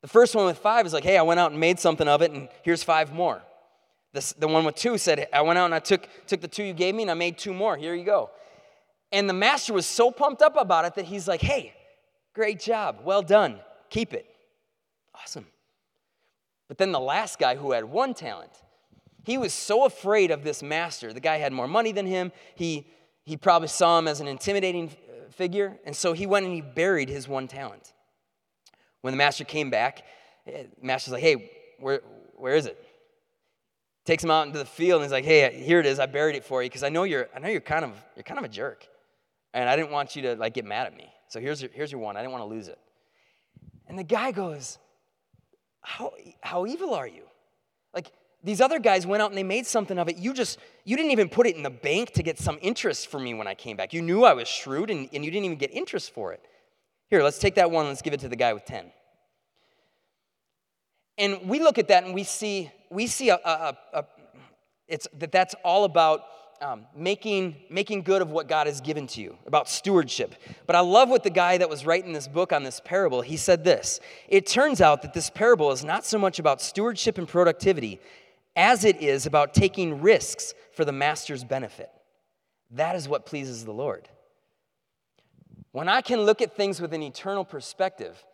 The 0.00 0.08
first 0.08 0.36
one 0.36 0.46
with 0.46 0.58
five 0.58 0.86
is 0.86 0.92
like, 0.92 1.02
Hey, 1.02 1.18
I 1.18 1.22
went 1.22 1.40
out 1.40 1.50
and 1.50 1.58
made 1.58 1.80
something 1.80 2.06
of 2.06 2.22
it, 2.22 2.30
and 2.30 2.48
here's 2.62 2.84
five 2.84 3.12
more. 3.12 3.42
The, 4.16 4.34
the 4.38 4.48
one 4.48 4.64
with 4.64 4.74
two 4.74 4.96
said, 4.98 5.28
I 5.32 5.42
went 5.42 5.58
out 5.58 5.66
and 5.66 5.74
I 5.74 5.78
took, 5.78 6.08
took 6.26 6.40
the 6.40 6.48
two 6.48 6.64
you 6.64 6.72
gave 6.72 6.94
me 6.94 7.02
and 7.02 7.10
I 7.10 7.14
made 7.14 7.36
two 7.36 7.52
more. 7.52 7.76
Here 7.76 7.94
you 7.94 8.04
go. 8.04 8.30
And 9.12 9.28
the 9.28 9.34
master 9.34 9.72
was 9.72 9.86
so 9.86 10.10
pumped 10.10 10.42
up 10.42 10.56
about 10.56 10.84
it 10.86 10.94
that 10.94 11.04
he's 11.04 11.28
like, 11.28 11.40
Hey, 11.42 11.74
great 12.34 12.58
job. 12.58 13.00
Well 13.04 13.22
done. 13.22 13.60
Keep 13.90 14.14
it. 14.14 14.26
Awesome. 15.14 15.46
But 16.68 16.78
then 16.78 16.92
the 16.92 17.00
last 17.00 17.38
guy 17.38 17.56
who 17.56 17.72
had 17.72 17.84
one 17.84 18.14
talent, 18.14 18.52
he 19.24 19.38
was 19.38 19.52
so 19.52 19.84
afraid 19.84 20.30
of 20.30 20.44
this 20.44 20.62
master. 20.62 21.12
The 21.12 21.20
guy 21.20 21.36
had 21.36 21.52
more 21.52 21.68
money 21.68 21.92
than 21.92 22.06
him. 22.06 22.32
He 22.54 22.86
he 23.26 23.36
probably 23.36 23.68
saw 23.68 23.98
him 23.98 24.06
as 24.06 24.20
an 24.20 24.28
intimidating 24.28 24.88
uh, 24.88 25.30
figure, 25.30 25.76
and 25.84 25.94
so 25.94 26.12
he 26.12 26.26
went 26.26 26.46
and 26.46 26.54
he 26.54 26.60
buried 26.60 27.08
his 27.08 27.26
one 27.26 27.48
talent. 27.48 27.92
When 29.00 29.12
the 29.12 29.18
master 29.18 29.44
came 29.44 29.68
back, 29.68 30.04
the 30.46 30.60
eh, 30.60 30.64
master's 30.80 31.12
like, 31.12 31.22
hey, 31.22 31.50
where, 31.80 32.02
where 32.36 32.54
is 32.54 32.66
it? 32.66 32.82
Takes 34.06 34.24
him 34.24 34.30
out 34.30 34.46
into 34.46 34.58
the 34.58 34.64
field 34.64 35.02
and 35.02 35.04
he's 35.04 35.12
like, 35.12 35.24
hey, 35.24 35.62
here 35.62 35.80
it 35.80 35.86
is. 35.86 35.98
I 35.98 36.06
buried 36.06 36.36
it 36.36 36.44
for 36.44 36.62
you 36.62 36.70
because 36.70 36.82
I 36.82 36.88
know 36.88 37.02
you're 37.02 37.28
I 37.36 37.38
know 37.40 37.48
you're 37.48 37.60
kind 37.60 37.84
of 37.84 37.92
you're 38.14 38.22
kind 38.22 38.38
of 38.38 38.44
a 38.44 38.48
jerk. 38.48 38.86
And 39.52 39.68
I 39.68 39.76
didn't 39.76 39.90
want 39.90 40.16
you 40.16 40.22
to 40.22 40.36
like 40.36 40.54
get 40.54 40.64
mad 40.64 40.86
at 40.86 40.96
me. 40.96 41.12
So 41.28 41.40
here's 41.40 41.60
your, 41.60 41.70
here's 41.74 41.92
your 41.92 42.00
one. 42.00 42.16
I 42.16 42.20
didn't 42.20 42.32
want 42.32 42.42
to 42.42 42.48
lose 42.48 42.68
it. 42.68 42.78
And 43.86 43.98
the 43.98 44.04
guy 44.04 44.32
goes, 44.32 44.78
How 45.82 46.12
how 46.40 46.66
evil 46.66 46.94
are 46.94 47.06
you? 47.06 47.24
Like 47.92 48.12
these 48.46 48.60
other 48.60 48.78
guys 48.78 49.06
went 49.06 49.22
out 49.22 49.30
and 49.30 49.36
they 49.36 49.42
made 49.42 49.66
something 49.66 49.98
of 49.98 50.08
it. 50.08 50.16
You 50.18 50.32
just, 50.32 50.60
you 50.84 50.96
didn't 50.96 51.10
even 51.10 51.28
put 51.28 51.48
it 51.48 51.56
in 51.56 51.64
the 51.64 51.70
bank 51.70 52.12
to 52.12 52.22
get 52.22 52.38
some 52.38 52.58
interest 52.62 53.08
for 53.08 53.18
me 53.18 53.34
when 53.34 53.48
I 53.48 53.54
came 53.54 53.76
back. 53.76 53.92
You 53.92 54.02
knew 54.02 54.22
I 54.22 54.34
was 54.34 54.46
shrewd 54.46 54.88
and, 54.88 55.08
and 55.12 55.24
you 55.24 55.32
didn't 55.32 55.46
even 55.46 55.58
get 55.58 55.72
interest 55.72 56.12
for 56.12 56.32
it. 56.32 56.40
Here, 57.10 57.22
let's 57.24 57.38
take 57.38 57.56
that 57.56 57.70
one, 57.70 57.86
let's 57.86 58.02
give 58.02 58.14
it 58.14 58.20
to 58.20 58.28
the 58.28 58.36
guy 58.36 58.52
with 58.52 58.64
10. 58.64 58.92
And 61.18 61.48
we 61.48 61.60
look 61.60 61.78
at 61.78 61.88
that 61.88 62.04
and 62.04 62.14
we 62.14 62.24
see, 62.24 62.70
we 62.90 63.06
see 63.06 63.30
a, 63.30 63.36
a, 63.36 63.76
a 63.92 64.04
it's, 64.88 65.08
that 65.18 65.32
that's 65.32 65.54
all 65.64 65.84
about 65.84 66.24
um, 66.60 66.86
making, 66.94 67.56
making 67.70 68.02
good 68.02 68.22
of 68.22 68.30
what 68.30 68.48
God 68.48 68.66
has 68.66 68.80
given 68.80 69.06
to 69.08 69.20
you, 69.20 69.36
about 69.46 69.68
stewardship. 69.68 70.34
But 70.66 70.76
I 70.76 70.80
love 70.80 71.08
what 71.08 71.22
the 71.22 71.30
guy 71.30 71.58
that 71.58 71.68
was 71.68 71.84
writing 71.84 72.12
this 72.12 72.28
book 72.28 72.52
on 72.52 72.62
this 72.62 72.80
parable, 72.84 73.20
he 73.20 73.36
said 73.36 73.64
this. 73.64 74.00
It 74.28 74.46
turns 74.46 74.80
out 74.80 75.02
that 75.02 75.12
this 75.12 75.28
parable 75.28 75.70
is 75.72 75.84
not 75.84 76.04
so 76.04 76.18
much 76.18 76.38
about 76.38 76.62
stewardship 76.62 77.18
and 77.18 77.28
productivity 77.28 78.00
as 78.54 78.84
it 78.84 79.02
is 79.02 79.26
about 79.26 79.52
taking 79.52 80.00
risks 80.00 80.54
for 80.72 80.84
the 80.84 80.92
master's 80.92 81.44
benefit. 81.44 81.90
That 82.70 82.96
is 82.96 83.08
what 83.08 83.26
pleases 83.26 83.64
the 83.64 83.72
Lord. 83.72 84.08
When 85.72 85.88
I 85.88 86.00
can 86.00 86.22
look 86.22 86.40
at 86.40 86.56
things 86.56 86.80
with 86.80 86.94
an 86.94 87.02
eternal 87.02 87.44
perspective, 87.44 88.24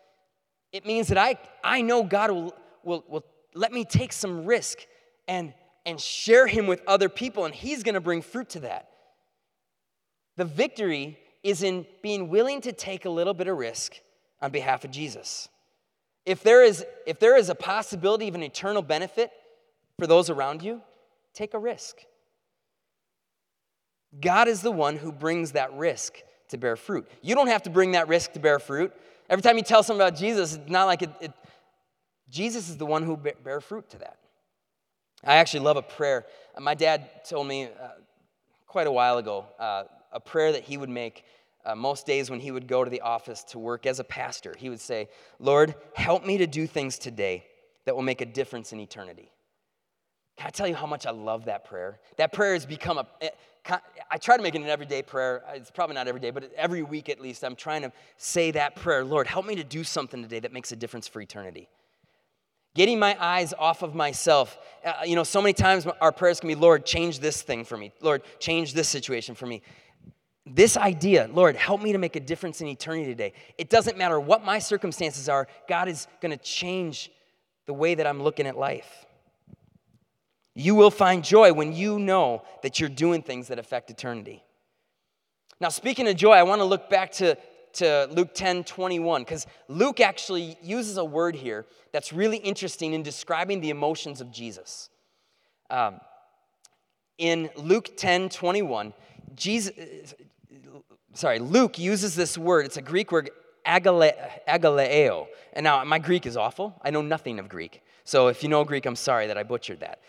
it 0.70 0.86
means 0.86 1.08
that 1.08 1.18
I, 1.18 1.36
I 1.64 1.82
know 1.82 2.04
God 2.04 2.30
will, 2.30 2.54
will, 2.84 3.04
will 3.08 3.24
let 3.54 3.72
me 3.72 3.84
take 3.84 4.12
some 4.12 4.44
risk 4.44 4.78
and, 5.28 5.54
and 5.86 6.00
share 6.00 6.46
Him 6.46 6.66
with 6.66 6.82
other 6.86 7.08
people, 7.08 7.44
and 7.44 7.54
He's 7.54 7.82
gonna 7.82 8.00
bring 8.00 8.22
fruit 8.22 8.50
to 8.50 8.60
that. 8.60 8.88
The 10.36 10.44
victory 10.44 11.18
is 11.42 11.62
in 11.62 11.86
being 12.02 12.28
willing 12.28 12.60
to 12.62 12.72
take 12.72 13.04
a 13.04 13.10
little 13.10 13.34
bit 13.34 13.48
of 13.48 13.56
risk 13.56 13.94
on 14.40 14.50
behalf 14.50 14.84
of 14.84 14.90
Jesus. 14.90 15.48
If 16.24 16.42
there 16.42 16.62
is, 16.62 16.84
if 17.06 17.18
there 17.18 17.36
is 17.36 17.48
a 17.48 17.54
possibility 17.54 18.28
of 18.28 18.34
an 18.34 18.42
eternal 18.42 18.82
benefit, 18.82 19.30
for 19.98 20.06
those 20.06 20.30
around 20.30 20.62
you, 20.62 20.80
take 21.34 21.54
a 21.54 21.58
risk. 21.58 21.96
God 24.20 24.48
is 24.48 24.60
the 24.62 24.70
one 24.70 24.96
who 24.96 25.12
brings 25.12 25.52
that 25.52 25.72
risk 25.74 26.14
to 26.48 26.58
bear 26.58 26.76
fruit. 26.76 27.08
You 27.22 27.34
don't 27.34 27.46
have 27.48 27.62
to 27.62 27.70
bring 27.70 27.92
that 27.92 28.08
risk 28.08 28.32
to 28.32 28.40
bear 28.40 28.58
fruit. 28.58 28.92
Every 29.28 29.42
time 29.42 29.56
you 29.56 29.62
tell 29.62 29.82
someone 29.82 30.06
about 30.06 30.18
Jesus, 30.18 30.54
it's 30.56 30.70
not 30.70 30.84
like 30.84 31.02
it, 31.02 31.10
it 31.20 31.32
Jesus 32.32 32.70
is 32.70 32.78
the 32.78 32.86
one 32.86 33.02
who 33.02 33.16
bear 33.16 33.60
fruit 33.60 33.90
to 33.90 33.98
that. 33.98 34.16
I 35.22 35.36
actually 35.36 35.60
love 35.60 35.76
a 35.76 35.82
prayer. 35.82 36.24
My 36.58 36.74
dad 36.74 37.24
told 37.28 37.46
me 37.46 37.64
uh, 37.64 37.88
quite 38.66 38.86
a 38.86 38.92
while 38.92 39.18
ago 39.18 39.44
uh, 39.58 39.84
a 40.10 40.18
prayer 40.18 40.50
that 40.52 40.64
he 40.64 40.78
would 40.78 40.88
make 40.88 41.24
uh, 41.64 41.74
most 41.74 42.06
days 42.06 42.30
when 42.30 42.40
he 42.40 42.50
would 42.50 42.66
go 42.66 42.84
to 42.84 42.90
the 42.90 43.02
office 43.02 43.44
to 43.44 43.58
work 43.58 43.84
as 43.84 44.00
a 44.00 44.04
pastor. 44.04 44.54
He 44.58 44.70
would 44.70 44.80
say, 44.80 45.10
Lord, 45.38 45.74
help 45.94 46.24
me 46.24 46.38
to 46.38 46.46
do 46.46 46.66
things 46.66 46.98
today 46.98 47.44
that 47.84 47.94
will 47.94 48.02
make 48.02 48.22
a 48.22 48.26
difference 48.26 48.72
in 48.72 48.80
eternity. 48.80 49.30
Can 50.38 50.46
I 50.46 50.50
tell 50.50 50.66
you 50.66 50.74
how 50.74 50.86
much 50.86 51.06
I 51.06 51.10
love 51.10 51.44
that 51.44 51.66
prayer? 51.66 52.00
That 52.16 52.32
prayer 52.32 52.54
has 52.54 52.64
become 52.64 52.96
a. 52.96 53.06
Eh, 53.20 53.28
I 54.10 54.16
try 54.16 54.36
to 54.36 54.42
make 54.42 54.56
it 54.56 54.62
an 54.62 54.68
everyday 54.68 55.02
prayer. 55.02 55.44
It's 55.54 55.70
probably 55.70 55.94
not 55.94 56.08
every 56.08 56.20
day, 56.20 56.30
but 56.30 56.50
every 56.56 56.82
week 56.82 57.08
at 57.10 57.20
least, 57.20 57.44
I'm 57.44 57.54
trying 57.54 57.82
to 57.82 57.92
say 58.16 58.50
that 58.52 58.74
prayer 58.74 59.04
Lord, 59.04 59.26
help 59.26 59.46
me 59.46 59.54
to 59.56 59.64
do 59.64 59.84
something 59.84 60.22
today 60.22 60.40
that 60.40 60.52
makes 60.52 60.72
a 60.72 60.76
difference 60.76 61.06
for 61.06 61.20
eternity. 61.20 61.68
Getting 62.74 62.98
my 62.98 63.16
eyes 63.22 63.52
off 63.58 63.82
of 63.82 63.94
myself. 63.94 64.58
Uh, 64.84 64.92
you 65.04 65.14
know, 65.14 65.24
so 65.24 65.42
many 65.42 65.52
times 65.52 65.86
our 66.00 66.12
prayers 66.12 66.40
can 66.40 66.48
be, 66.48 66.54
Lord, 66.54 66.86
change 66.86 67.18
this 67.18 67.42
thing 67.42 67.64
for 67.64 67.76
me. 67.76 67.92
Lord, 68.00 68.22
change 68.38 68.72
this 68.72 68.88
situation 68.88 69.34
for 69.34 69.46
me. 69.46 69.62
This 70.46 70.76
idea, 70.76 71.30
Lord, 71.32 71.54
help 71.54 71.82
me 71.82 71.92
to 71.92 71.98
make 71.98 72.16
a 72.16 72.20
difference 72.20 72.60
in 72.60 72.66
eternity 72.66 73.06
today. 73.06 73.32
It 73.58 73.70
doesn't 73.70 73.96
matter 73.96 74.18
what 74.18 74.44
my 74.44 74.58
circumstances 74.58 75.28
are, 75.28 75.46
God 75.68 75.88
is 75.88 76.08
going 76.20 76.36
to 76.36 76.42
change 76.42 77.10
the 77.66 77.74
way 77.74 77.94
that 77.94 78.06
I'm 78.06 78.22
looking 78.22 78.46
at 78.46 78.56
life. 78.56 79.06
You 80.54 80.74
will 80.74 80.90
find 80.90 81.24
joy 81.24 81.52
when 81.52 81.72
you 81.72 81.98
know 81.98 82.42
that 82.62 82.80
you're 82.80 82.88
doing 82.88 83.22
things 83.22 83.48
that 83.48 83.58
affect 83.58 83.90
eternity. 83.90 84.42
Now, 85.60 85.68
speaking 85.68 86.08
of 86.08 86.16
joy, 86.16 86.32
I 86.32 86.42
want 86.42 86.60
to 86.60 86.64
look 86.64 86.90
back 86.90 87.12
to, 87.12 87.38
to 87.74 88.08
Luke 88.10 88.34
10 88.34 88.64
21, 88.64 89.22
because 89.22 89.46
Luke 89.68 90.00
actually 90.00 90.56
uses 90.62 90.96
a 90.96 91.04
word 91.04 91.34
here 91.34 91.66
that's 91.92 92.12
really 92.12 92.38
interesting 92.38 92.92
in 92.92 93.02
describing 93.02 93.60
the 93.60 93.70
emotions 93.70 94.20
of 94.20 94.30
Jesus. 94.30 94.90
Um, 95.70 96.00
in 97.18 97.50
Luke 97.56 97.96
10 97.96 98.28
21, 98.28 98.92
Jesus, 99.34 100.14
sorry, 101.14 101.38
Luke 101.38 101.78
uses 101.78 102.14
this 102.14 102.36
word, 102.36 102.66
it's 102.66 102.76
a 102.76 102.82
Greek 102.82 103.12
word, 103.12 103.30
agale, 103.66 104.12
agaleo. 104.48 105.26
And 105.52 105.64
now, 105.64 105.84
my 105.84 105.98
Greek 105.98 106.26
is 106.26 106.36
awful. 106.36 106.74
I 106.82 106.90
know 106.90 107.02
nothing 107.02 107.38
of 107.38 107.48
Greek. 107.48 107.82
So 108.04 108.28
if 108.28 108.42
you 108.42 108.48
know 108.48 108.64
Greek, 108.64 108.86
I'm 108.86 108.96
sorry 108.96 109.28
that 109.28 109.38
I 109.38 109.42
butchered 109.42 109.80
that. 109.80 110.00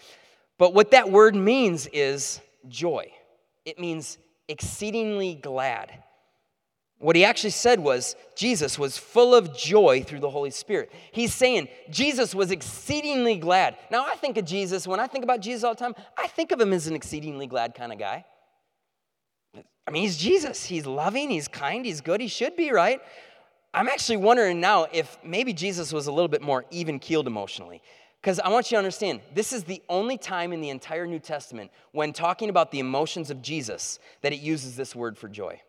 But 0.57 0.73
what 0.73 0.91
that 0.91 1.11
word 1.11 1.35
means 1.35 1.87
is 1.87 2.39
joy. 2.67 3.11
It 3.65 3.79
means 3.79 4.17
exceedingly 4.47 5.35
glad. 5.35 5.91
What 7.03 7.17
he 7.17 7.25
actually 7.25 7.49
said 7.49 7.81
was 7.81 8.15
Jesus 8.33 8.79
was 8.79 8.97
full 8.97 9.35
of 9.35 9.53
joy 9.53 10.03
through 10.03 10.21
the 10.21 10.29
Holy 10.29 10.51
Spirit. 10.51 10.89
He's 11.11 11.33
saying 11.33 11.67
Jesus 11.89 12.33
was 12.33 12.49
exceedingly 12.49 13.35
glad. 13.35 13.75
Now, 13.91 14.05
I 14.05 14.15
think 14.15 14.37
of 14.37 14.45
Jesus, 14.45 14.87
when 14.87 15.01
I 15.01 15.07
think 15.07 15.25
about 15.25 15.41
Jesus 15.41 15.65
all 15.65 15.73
the 15.73 15.79
time, 15.81 15.95
I 16.17 16.27
think 16.27 16.53
of 16.53 16.61
him 16.61 16.71
as 16.71 16.87
an 16.87 16.95
exceedingly 16.95 17.45
glad 17.45 17.75
kind 17.75 17.91
of 17.91 17.99
guy. 17.99 18.23
I 19.85 19.91
mean, 19.91 20.03
he's 20.03 20.15
Jesus. 20.15 20.63
He's 20.63 20.85
loving, 20.85 21.29
he's 21.29 21.49
kind, 21.49 21.85
he's 21.85 21.99
good, 21.99 22.21
he 22.21 22.29
should 22.29 22.55
be, 22.55 22.71
right? 22.71 23.01
I'm 23.73 23.89
actually 23.89 24.17
wondering 24.17 24.61
now 24.61 24.87
if 24.93 25.17
maybe 25.25 25.51
Jesus 25.51 25.91
was 25.91 26.07
a 26.07 26.11
little 26.13 26.29
bit 26.29 26.41
more 26.41 26.63
even 26.71 26.99
keeled 26.99 27.27
emotionally. 27.27 27.81
Because 28.21 28.39
I 28.39 28.47
want 28.47 28.71
you 28.71 28.75
to 28.75 28.79
understand, 28.79 29.19
this 29.33 29.51
is 29.51 29.65
the 29.65 29.83
only 29.89 30.17
time 30.17 30.53
in 30.53 30.61
the 30.61 30.69
entire 30.69 31.05
New 31.05 31.19
Testament 31.19 31.69
when 31.91 32.13
talking 32.13 32.49
about 32.49 32.71
the 32.71 32.79
emotions 32.79 33.29
of 33.29 33.41
Jesus 33.41 33.99
that 34.21 34.31
it 34.31 34.39
uses 34.39 34.77
this 34.77 34.95
word 34.95 35.17
for 35.17 35.27
joy, 35.27 35.59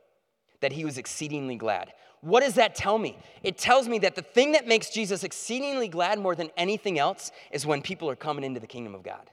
that 0.64 0.72
he 0.72 0.86
was 0.86 0.96
exceedingly 0.96 1.56
glad. 1.56 1.92
What 2.22 2.40
does 2.40 2.54
that 2.54 2.74
tell 2.74 2.96
me? 2.96 3.18
It 3.42 3.58
tells 3.58 3.86
me 3.86 3.98
that 3.98 4.14
the 4.14 4.22
thing 4.22 4.52
that 4.52 4.66
makes 4.66 4.88
Jesus 4.88 5.22
exceedingly 5.22 5.88
glad 5.88 6.18
more 6.18 6.34
than 6.34 6.48
anything 6.56 6.98
else 6.98 7.30
is 7.52 7.66
when 7.66 7.82
people 7.82 8.08
are 8.08 8.16
coming 8.16 8.44
into 8.44 8.60
the 8.60 8.66
kingdom 8.66 8.94
of 8.94 9.02
God. 9.02 9.28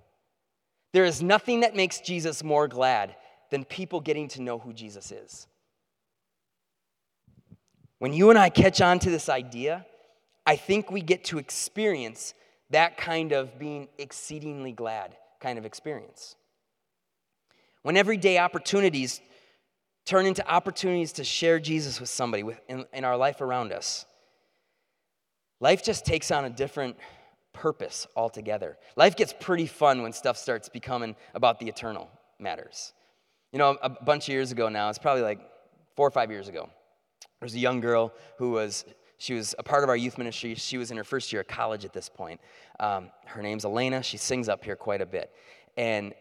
There 0.92 1.06
is 1.06 1.24
nothing 1.24 1.62
that 1.62 1.74
makes 1.74 2.02
Jesus 2.02 2.44
more 2.44 2.68
glad 2.68 3.16
than 3.50 3.64
people 3.64 4.02
getting 4.02 4.28
to 4.28 4.42
know 4.42 4.60
who 4.60 4.74
Jesus 4.74 5.10
is. 5.10 5.48
When 8.00 8.12
you 8.12 8.30
and 8.30 8.38
I 8.38 8.50
catch 8.50 8.82
on 8.82 9.00
to 9.00 9.10
this 9.10 9.30
idea, 9.30 9.86
I 10.46 10.58
think 10.58 10.92
we 10.92 11.00
get 11.00 11.24
to 11.26 11.38
experience 11.38 12.34
that 12.72 12.98
kind 12.98 13.32
of 13.32 13.58
being 13.58 13.88
exceedingly 13.98 14.74
glad 14.74 15.16
kind 15.40 15.58
of 15.58 15.66
experience. 15.66 16.36
When 17.84 17.96
everyday 17.96 18.38
opportunities 18.38 19.22
turn 20.06 20.26
into 20.26 20.48
opportunities 20.50 21.14
to 21.14 21.24
share 21.24 21.60
Jesus 21.60 22.00
with 22.00 22.10
somebody 22.10 22.44
in, 22.68 22.86
in 22.94 23.06
our 23.06 23.18
life 23.18 23.42
around 23.42 23.72
us, 23.72 24.06
life 25.60 25.84
just 25.84 26.06
takes 26.06 26.32
on 26.32 26.46
a 26.46 26.50
different 26.50 26.98
purpose 27.54 28.08
altogether. 28.16 28.78
Life 28.96 29.16
gets 29.16 29.34
pretty 29.40 29.66
fun 29.66 30.02
when 30.02 30.14
stuff 30.14 30.38
starts 30.38 30.70
becoming 30.70 31.16
about 31.34 31.60
the 31.60 31.68
eternal 31.68 32.10
matters. 32.40 32.94
You 33.52 33.60
know, 33.60 33.78
a 33.82 33.90
bunch 33.90 34.26
of 34.26 34.34
years 34.34 34.52
ago 34.52 34.70
now, 34.70 34.90
it's 34.90 35.00
probably 35.00 35.24
like 35.24 35.40
four 35.96 36.08
or 36.08 36.12
five 36.12 36.32
years 36.32 36.48
ago, 36.48 36.70
there 37.22 37.46
was 37.46 37.56
a 37.56 37.60
young 37.60 37.80
girl 37.80 38.14
who 38.38 38.52
was 38.52 38.86
she 39.18 39.36
was 39.36 39.54
a 39.60 39.64
part 39.64 39.84
of 39.84 39.90
our 39.90 39.96
youth 39.96 40.18
ministry. 40.18 40.56
She 40.56 40.80
was 40.80 40.90
in 40.90 40.98
her 40.98 41.04
first 41.04 41.32
year 41.32 41.42
of 41.42 41.48
college 41.48 41.86
at 41.86 41.94
this 41.94 42.10
point. 42.10 42.42
Um, 42.80 43.12
her 43.28 43.44
name's 43.44 43.66
Elena. 43.66 44.02
She 44.02 44.18
sings 44.18 44.50
up 44.50 44.64
here 44.64 44.76
quite 44.76 45.00
a 45.00 45.06
bit. 45.06 45.32
And 45.78 46.16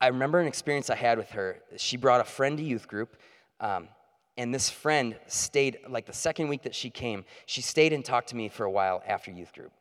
I 0.00 0.08
remember 0.08 0.40
an 0.40 0.46
experience 0.46 0.90
I 0.90 0.96
had 0.96 1.18
with 1.18 1.30
her. 1.30 1.60
She 1.76 1.96
brought 1.96 2.20
a 2.20 2.24
friend 2.24 2.58
to 2.58 2.64
youth 2.64 2.86
group. 2.86 3.16
Um, 3.60 3.88
and 4.36 4.54
this 4.54 4.68
friend 4.68 5.16
stayed, 5.26 5.78
like 5.88 6.04
the 6.04 6.12
second 6.12 6.48
week 6.48 6.62
that 6.62 6.74
she 6.74 6.90
came, 6.90 7.24
she 7.46 7.62
stayed 7.62 7.92
and 7.92 8.04
talked 8.04 8.28
to 8.28 8.36
me 8.36 8.48
for 8.48 8.64
a 8.64 8.70
while 8.70 9.02
after 9.06 9.30
youth 9.30 9.52
group. 9.54 9.72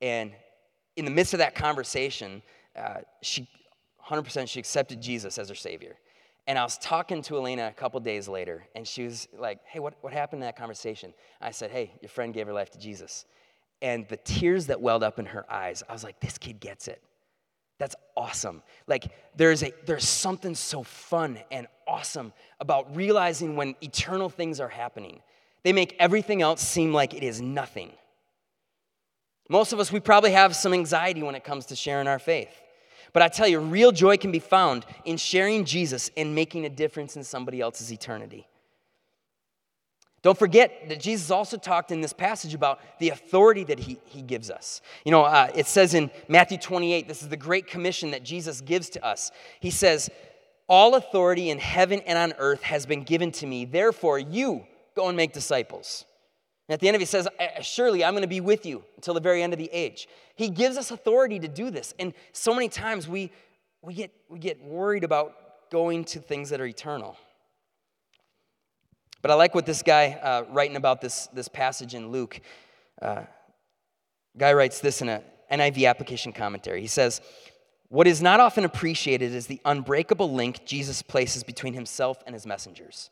And 0.00 0.32
in 0.96 1.04
the 1.04 1.10
midst 1.10 1.34
of 1.34 1.38
that 1.38 1.54
conversation, 1.54 2.42
uh, 2.76 3.00
she 3.22 3.48
100% 4.04 4.48
she 4.48 4.58
accepted 4.58 5.00
Jesus 5.00 5.38
as 5.38 5.48
her 5.48 5.54
Savior. 5.54 5.96
And 6.48 6.58
I 6.58 6.64
was 6.64 6.76
talking 6.78 7.22
to 7.22 7.36
Elena 7.36 7.68
a 7.68 7.72
couple 7.72 8.00
days 8.00 8.26
later, 8.28 8.66
and 8.74 8.86
she 8.86 9.04
was 9.04 9.28
like, 9.38 9.60
Hey, 9.64 9.78
what, 9.78 9.94
what 10.00 10.12
happened 10.12 10.42
in 10.42 10.46
that 10.46 10.56
conversation? 10.56 11.14
I 11.40 11.52
said, 11.52 11.70
Hey, 11.70 11.92
your 12.00 12.08
friend 12.08 12.34
gave 12.34 12.48
her 12.48 12.52
life 12.52 12.70
to 12.70 12.78
Jesus. 12.78 13.26
And 13.80 14.08
the 14.08 14.16
tears 14.16 14.66
that 14.66 14.80
welled 14.80 15.04
up 15.04 15.20
in 15.20 15.26
her 15.26 15.50
eyes, 15.50 15.84
I 15.88 15.92
was 15.92 16.02
like, 16.02 16.18
This 16.18 16.38
kid 16.38 16.58
gets 16.58 16.88
it. 16.88 17.00
That's 17.78 17.96
awesome. 18.16 18.62
Like 18.86 19.12
there's 19.36 19.62
a 19.62 19.72
there's 19.86 20.08
something 20.08 20.54
so 20.54 20.82
fun 20.82 21.38
and 21.50 21.66
awesome 21.86 22.32
about 22.60 22.94
realizing 22.94 23.56
when 23.56 23.74
eternal 23.80 24.28
things 24.28 24.60
are 24.60 24.68
happening. 24.68 25.20
They 25.64 25.72
make 25.72 25.96
everything 25.98 26.42
else 26.42 26.60
seem 26.60 26.92
like 26.92 27.14
it 27.14 27.22
is 27.22 27.40
nothing. 27.40 27.90
Most 29.48 29.72
of 29.72 29.80
us 29.80 29.90
we 29.90 30.00
probably 30.00 30.32
have 30.32 30.54
some 30.54 30.72
anxiety 30.72 31.22
when 31.22 31.34
it 31.34 31.44
comes 31.44 31.66
to 31.66 31.76
sharing 31.76 32.06
our 32.06 32.18
faith. 32.18 32.62
But 33.12 33.22
I 33.22 33.28
tell 33.28 33.46
you, 33.46 33.58
real 33.58 33.92
joy 33.92 34.16
can 34.16 34.32
be 34.32 34.38
found 34.38 34.86
in 35.04 35.18
sharing 35.18 35.64
Jesus 35.64 36.10
and 36.16 36.34
making 36.34 36.64
a 36.64 36.70
difference 36.70 37.16
in 37.16 37.24
somebody 37.24 37.60
else's 37.60 37.92
eternity. 37.92 38.46
Don't 40.22 40.38
forget 40.38 40.88
that 40.88 41.00
Jesus 41.00 41.32
also 41.32 41.56
talked 41.56 41.90
in 41.90 42.00
this 42.00 42.12
passage 42.12 42.54
about 42.54 42.80
the 43.00 43.08
authority 43.08 43.64
that 43.64 43.80
he, 43.80 43.98
he 44.04 44.22
gives 44.22 44.50
us. 44.50 44.80
You 45.04 45.10
know, 45.10 45.24
uh, 45.24 45.50
it 45.54 45.66
says 45.66 45.94
in 45.94 46.12
Matthew 46.28 46.58
28, 46.58 47.08
this 47.08 47.22
is 47.22 47.28
the 47.28 47.36
great 47.36 47.66
commission 47.66 48.12
that 48.12 48.22
Jesus 48.22 48.60
gives 48.60 48.88
to 48.90 49.04
us. 49.04 49.32
He 49.58 49.70
says, 49.70 50.10
All 50.68 50.94
authority 50.94 51.50
in 51.50 51.58
heaven 51.58 52.00
and 52.06 52.16
on 52.16 52.38
earth 52.38 52.62
has 52.62 52.86
been 52.86 53.02
given 53.02 53.32
to 53.32 53.46
me. 53.46 53.64
Therefore, 53.64 54.18
you 54.18 54.64
go 54.94 55.08
and 55.08 55.16
make 55.16 55.32
disciples. 55.32 56.04
And 56.68 56.74
at 56.74 56.80
the 56.80 56.86
end 56.86 56.94
of 56.94 57.00
it, 57.00 57.06
he 57.06 57.06
says, 57.06 57.26
Surely 57.62 58.04
I'm 58.04 58.12
going 58.12 58.22
to 58.22 58.28
be 58.28 58.40
with 58.40 58.64
you 58.64 58.84
until 58.94 59.14
the 59.14 59.20
very 59.20 59.42
end 59.42 59.52
of 59.52 59.58
the 59.58 59.70
age. 59.72 60.06
He 60.36 60.50
gives 60.50 60.76
us 60.76 60.92
authority 60.92 61.40
to 61.40 61.48
do 61.48 61.70
this. 61.70 61.94
And 61.98 62.14
so 62.30 62.54
many 62.54 62.68
times 62.68 63.08
we, 63.08 63.32
we, 63.82 63.94
get, 63.94 64.12
we 64.28 64.38
get 64.38 64.62
worried 64.62 65.02
about 65.02 65.70
going 65.72 66.04
to 66.04 66.20
things 66.20 66.50
that 66.50 66.60
are 66.60 66.66
eternal. 66.66 67.16
But 69.22 69.30
I 69.30 69.34
like 69.34 69.54
what 69.54 69.66
this 69.66 69.82
guy 69.82 70.18
uh, 70.20 70.44
writing 70.50 70.76
about 70.76 71.00
this, 71.00 71.28
this 71.28 71.48
passage 71.48 71.94
in 71.94 72.10
Luke. 72.10 72.40
Uh, 73.00 73.22
guy 74.36 74.52
writes 74.52 74.80
this 74.80 75.00
in 75.00 75.08
a 75.08 75.22
NIV 75.50 75.88
application 75.88 76.32
commentary. 76.32 76.80
He 76.80 76.88
says, 76.88 77.20
What 77.88 78.08
is 78.08 78.20
not 78.20 78.40
often 78.40 78.64
appreciated 78.64 79.32
is 79.32 79.46
the 79.46 79.60
unbreakable 79.64 80.32
link 80.32 80.66
Jesus 80.66 81.02
places 81.02 81.44
between 81.44 81.74
himself 81.74 82.22
and 82.26 82.34
his 82.34 82.46
messengers. 82.46 83.10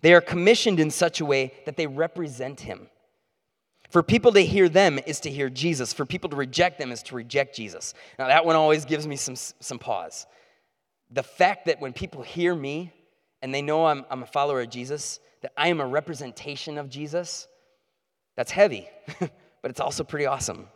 They 0.00 0.14
are 0.14 0.20
commissioned 0.20 0.80
in 0.80 0.90
such 0.90 1.20
a 1.20 1.24
way 1.24 1.52
that 1.66 1.76
they 1.76 1.86
represent 1.86 2.60
him. 2.60 2.88
For 3.90 4.02
people 4.02 4.32
to 4.32 4.44
hear 4.44 4.68
them 4.68 4.98
is 5.06 5.20
to 5.20 5.30
hear 5.30 5.50
Jesus. 5.50 5.92
For 5.92 6.04
people 6.06 6.30
to 6.30 6.36
reject 6.36 6.78
them 6.78 6.92
is 6.92 7.02
to 7.04 7.14
reject 7.14 7.56
Jesus. 7.56 7.94
Now, 8.18 8.28
that 8.28 8.44
one 8.44 8.54
always 8.54 8.84
gives 8.84 9.06
me 9.06 9.16
some, 9.16 9.34
some 9.34 9.78
pause. 9.78 10.26
The 11.10 11.22
fact 11.22 11.66
that 11.66 11.80
when 11.80 11.92
people 11.92 12.22
hear 12.22 12.54
me 12.54 12.92
and 13.42 13.54
they 13.54 13.62
know 13.62 13.86
I'm, 13.86 14.04
I'm 14.10 14.22
a 14.22 14.26
follower 14.26 14.60
of 14.62 14.70
Jesus, 14.70 15.20
that 15.42 15.52
I 15.56 15.68
am 15.68 15.80
a 15.80 15.86
representation 15.86 16.78
of 16.78 16.88
Jesus, 16.88 17.48
that's 18.36 18.50
heavy, 18.50 18.88
but 19.18 19.70
it's 19.70 19.80
also 19.80 20.04
pretty 20.04 20.26
awesome. 20.26 20.68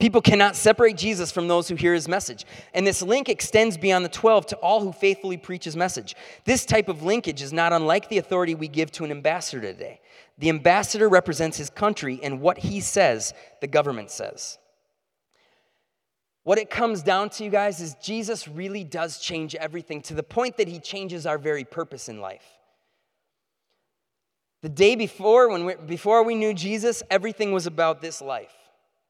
People 0.00 0.20
cannot 0.20 0.56
separate 0.56 0.96
Jesus 0.96 1.30
from 1.30 1.46
those 1.46 1.68
who 1.68 1.76
hear 1.76 1.94
his 1.94 2.08
message. 2.08 2.44
And 2.74 2.86
this 2.86 3.00
link 3.00 3.28
extends 3.28 3.78
beyond 3.78 4.04
the 4.04 4.08
12 4.08 4.46
to 4.46 4.56
all 4.56 4.80
who 4.80 4.92
faithfully 4.92 5.36
preach 5.36 5.64
his 5.64 5.76
message. 5.76 6.16
This 6.44 6.66
type 6.66 6.88
of 6.88 7.02
linkage 7.02 7.40
is 7.40 7.52
not 7.52 7.72
unlike 7.72 8.08
the 8.08 8.18
authority 8.18 8.54
we 8.54 8.68
give 8.68 8.90
to 8.92 9.04
an 9.04 9.12
ambassador 9.12 9.60
today. 9.60 10.00
The 10.38 10.48
ambassador 10.48 11.08
represents 11.08 11.56
his 11.56 11.70
country, 11.70 12.18
and 12.22 12.40
what 12.40 12.58
he 12.58 12.80
says, 12.80 13.32
the 13.60 13.68
government 13.68 14.10
says. 14.10 14.58
What 16.44 16.58
it 16.58 16.70
comes 16.70 17.02
down 17.02 17.30
to, 17.30 17.44
you 17.44 17.50
guys, 17.50 17.80
is 17.80 17.96
Jesus 18.02 18.46
really 18.46 18.84
does 18.84 19.18
change 19.18 19.54
everything 19.54 20.02
to 20.02 20.14
the 20.14 20.22
point 20.22 20.58
that 20.58 20.68
he 20.68 20.78
changes 20.78 21.26
our 21.26 21.38
very 21.38 21.64
purpose 21.64 22.08
in 22.08 22.20
life. 22.20 22.44
The 24.62 24.68
day 24.68 24.94
before, 24.94 25.48
when 25.48 25.64
we, 25.64 25.74
before 25.74 26.22
we 26.22 26.34
knew 26.34 26.54
Jesus, 26.54 27.02
everything 27.10 27.52
was 27.52 27.66
about 27.66 28.00
this 28.00 28.20
life. 28.22 28.54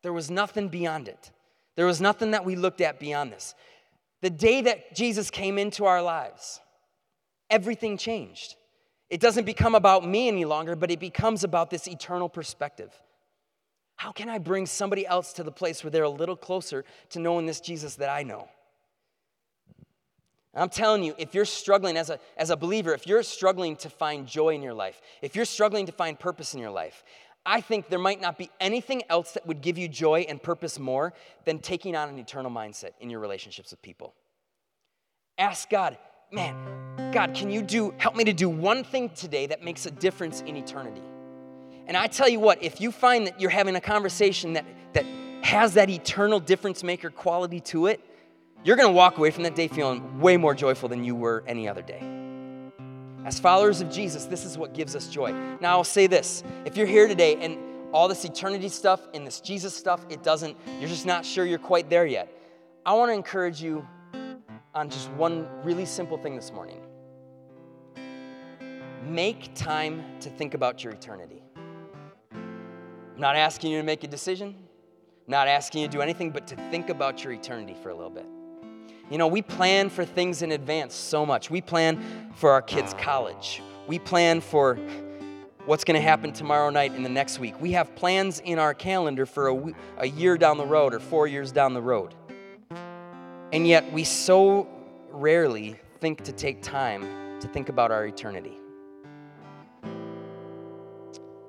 There 0.02 0.12
was 0.12 0.30
nothing 0.30 0.68
beyond 0.68 1.08
it. 1.08 1.32
There 1.76 1.86
was 1.86 2.00
nothing 2.00 2.32
that 2.32 2.44
we 2.44 2.56
looked 2.56 2.80
at 2.80 3.00
beyond 3.00 3.32
this. 3.32 3.54
The 4.22 4.30
day 4.30 4.62
that 4.62 4.94
Jesus 4.94 5.28
came 5.28 5.58
into 5.58 5.84
our 5.84 6.02
lives, 6.02 6.60
everything 7.50 7.96
changed. 7.96 8.54
It 9.10 9.20
doesn't 9.20 9.44
become 9.44 9.74
about 9.74 10.06
me 10.06 10.28
any 10.28 10.44
longer, 10.44 10.76
but 10.76 10.90
it 10.90 11.00
becomes 11.00 11.44
about 11.44 11.70
this 11.70 11.88
eternal 11.88 12.28
perspective. 12.28 12.92
How 13.96 14.12
can 14.12 14.28
I 14.28 14.38
bring 14.38 14.66
somebody 14.66 15.06
else 15.06 15.32
to 15.34 15.42
the 15.42 15.52
place 15.52 15.82
where 15.82 15.90
they're 15.90 16.04
a 16.04 16.10
little 16.10 16.36
closer 16.36 16.84
to 17.10 17.18
knowing 17.18 17.46
this 17.46 17.60
Jesus 17.60 17.96
that 17.96 18.10
I 18.10 18.22
know? 18.22 18.48
I'm 20.56 20.68
telling 20.68 21.02
you, 21.02 21.14
if 21.18 21.34
you're 21.34 21.44
struggling 21.44 21.96
as 21.96 22.10
a, 22.10 22.20
as 22.36 22.50
a 22.50 22.56
believer, 22.56 22.94
if 22.94 23.06
you're 23.06 23.22
struggling 23.24 23.76
to 23.76 23.90
find 23.90 24.26
joy 24.26 24.50
in 24.50 24.62
your 24.62 24.74
life, 24.74 25.00
if 25.20 25.34
you're 25.34 25.44
struggling 25.44 25.86
to 25.86 25.92
find 25.92 26.18
purpose 26.18 26.54
in 26.54 26.60
your 26.60 26.70
life, 26.70 27.02
I 27.46 27.60
think 27.60 27.88
there 27.88 27.98
might 27.98 28.20
not 28.20 28.38
be 28.38 28.50
anything 28.60 29.02
else 29.10 29.32
that 29.32 29.46
would 29.46 29.60
give 29.60 29.76
you 29.76 29.88
joy 29.88 30.26
and 30.28 30.42
purpose 30.42 30.78
more 30.78 31.12
than 31.44 31.58
taking 31.58 31.96
on 31.96 32.08
an 32.08 32.18
eternal 32.18 32.50
mindset 32.50 32.92
in 33.00 33.10
your 33.10 33.20
relationships 33.20 33.70
with 33.70 33.82
people. 33.82 34.14
Ask 35.36 35.68
God, 35.68 35.98
man, 36.30 36.56
God, 37.12 37.34
can 37.34 37.50
you 37.50 37.60
do, 37.60 37.92
help 37.98 38.14
me 38.14 38.24
to 38.24 38.32
do 38.32 38.48
one 38.48 38.84
thing 38.84 39.10
today 39.10 39.46
that 39.46 39.62
makes 39.62 39.86
a 39.86 39.90
difference 39.90 40.40
in 40.42 40.56
eternity? 40.56 41.02
And 41.86 41.96
I 41.96 42.06
tell 42.06 42.28
you 42.28 42.40
what, 42.40 42.62
if 42.62 42.80
you 42.80 42.90
find 42.90 43.26
that 43.26 43.40
you're 43.40 43.50
having 43.50 43.76
a 43.76 43.80
conversation 43.80 44.54
that, 44.54 44.64
that 44.94 45.04
has 45.42 45.74
that 45.74 45.90
eternal 45.90 46.40
difference 46.40 46.82
maker 46.82 47.10
quality 47.10 47.60
to 47.60 47.86
it, 47.86 48.00
you're 48.64 48.76
gonna 48.76 48.92
walk 48.92 49.18
away 49.18 49.30
from 49.30 49.42
that 49.42 49.54
day 49.54 49.68
feeling 49.68 50.20
way 50.20 50.38
more 50.38 50.54
joyful 50.54 50.88
than 50.88 51.04
you 51.04 51.14
were 51.14 51.44
any 51.46 51.68
other 51.68 51.82
day. 51.82 52.02
As 53.26 53.38
followers 53.38 53.80
of 53.80 53.90
Jesus, 53.90 54.24
this 54.24 54.44
is 54.44 54.56
what 54.56 54.74
gives 54.74 54.96
us 54.96 55.08
joy. 55.08 55.32
Now, 55.60 55.76
I'll 55.76 55.84
say 55.84 56.06
this 56.06 56.42
if 56.64 56.76
you're 56.76 56.86
here 56.86 57.06
today 57.06 57.36
and 57.36 57.58
all 57.92 58.08
this 58.08 58.24
eternity 58.24 58.68
stuff 58.68 59.00
and 59.14 59.26
this 59.26 59.40
Jesus 59.40 59.74
stuff, 59.74 60.04
it 60.10 60.22
doesn't, 60.22 60.56
you're 60.80 60.88
just 60.88 61.06
not 61.06 61.24
sure 61.24 61.44
you're 61.44 61.58
quite 61.58 61.88
there 61.88 62.06
yet. 62.06 62.28
I 62.84 62.94
want 62.94 63.10
to 63.10 63.14
encourage 63.14 63.62
you 63.62 63.86
on 64.74 64.90
just 64.90 65.10
one 65.12 65.46
really 65.62 65.86
simple 65.86 66.18
thing 66.18 66.34
this 66.34 66.52
morning. 66.52 66.80
Make 69.06 69.54
time 69.54 70.02
to 70.20 70.30
think 70.30 70.54
about 70.54 70.82
your 70.82 70.92
eternity. 70.92 71.43
I'm 73.14 73.20
not 73.20 73.36
asking 73.36 73.70
you 73.70 73.78
to 73.78 73.84
make 73.84 74.02
a 74.02 74.08
decision, 74.08 74.56
I'm 74.58 75.30
not 75.30 75.46
asking 75.46 75.82
you 75.82 75.88
to 75.88 75.92
do 75.92 76.00
anything 76.02 76.30
but 76.30 76.46
to 76.48 76.56
think 76.70 76.90
about 76.90 77.22
your 77.22 77.32
eternity 77.32 77.76
for 77.80 77.90
a 77.90 77.94
little 77.94 78.10
bit. 78.10 78.26
You 79.10 79.18
know, 79.18 79.26
we 79.26 79.40
plan 79.42 79.88
for 79.88 80.04
things 80.04 80.42
in 80.42 80.52
advance 80.52 80.94
so 80.94 81.24
much. 81.24 81.50
We 81.50 81.60
plan 81.60 82.32
for 82.34 82.50
our 82.50 82.62
kids' 82.62 82.94
college. 82.94 83.62
We 83.86 83.98
plan 83.98 84.40
for 84.40 84.78
what's 85.66 85.84
going 85.84 85.94
to 85.94 86.00
happen 86.00 86.32
tomorrow 86.32 86.70
night 86.70 86.92
and 86.92 87.04
the 87.04 87.10
next 87.10 87.38
week. 87.38 87.60
We 87.60 87.72
have 87.72 87.94
plans 87.94 88.40
in 88.40 88.58
our 88.58 88.74
calendar 88.74 89.26
for 89.26 89.48
a, 89.48 89.74
a 89.98 90.06
year 90.06 90.36
down 90.36 90.58
the 90.58 90.66
road 90.66 90.94
or 90.94 91.00
four 91.00 91.26
years 91.26 91.52
down 91.52 91.74
the 91.74 91.82
road. 91.82 92.14
And 93.52 93.66
yet, 93.66 93.92
we 93.92 94.04
so 94.04 94.66
rarely 95.10 95.76
think 96.00 96.24
to 96.24 96.32
take 96.32 96.62
time 96.62 97.38
to 97.40 97.46
think 97.46 97.68
about 97.68 97.92
our 97.92 98.06
eternity. 98.06 98.58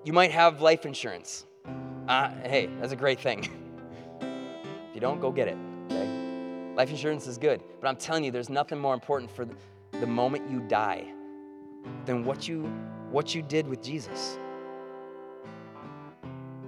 You 0.03 0.13
might 0.13 0.31
have 0.31 0.61
life 0.61 0.85
insurance. 0.85 1.45
Uh, 2.07 2.29
hey, 2.43 2.69
that's 2.79 2.93
a 2.93 2.95
great 2.95 3.19
thing. 3.19 3.39
if 4.21 4.93
you 4.93 5.01
don't, 5.01 5.19
go 5.19 5.31
get 5.31 5.47
it. 5.47 5.57
Okay? 5.89 6.73
Life 6.75 6.89
insurance 6.91 7.25
is 7.25 7.37
good, 7.37 7.63
but 7.81 7.87
I'm 7.87 7.95
telling 7.95 8.23
you, 8.23 8.31
there's 8.31 8.49
nothing 8.49 8.79
more 8.79 8.93
important 8.93 9.31
for 9.31 9.47
the 9.91 10.05
moment 10.05 10.49
you 10.49 10.59
die 10.61 11.05
than 12.05 12.23
what 12.23 12.47
you, 12.47 12.63
what 13.09 13.33
you 13.33 13.41
did 13.41 13.67
with 13.67 13.81
Jesus. 13.81 14.37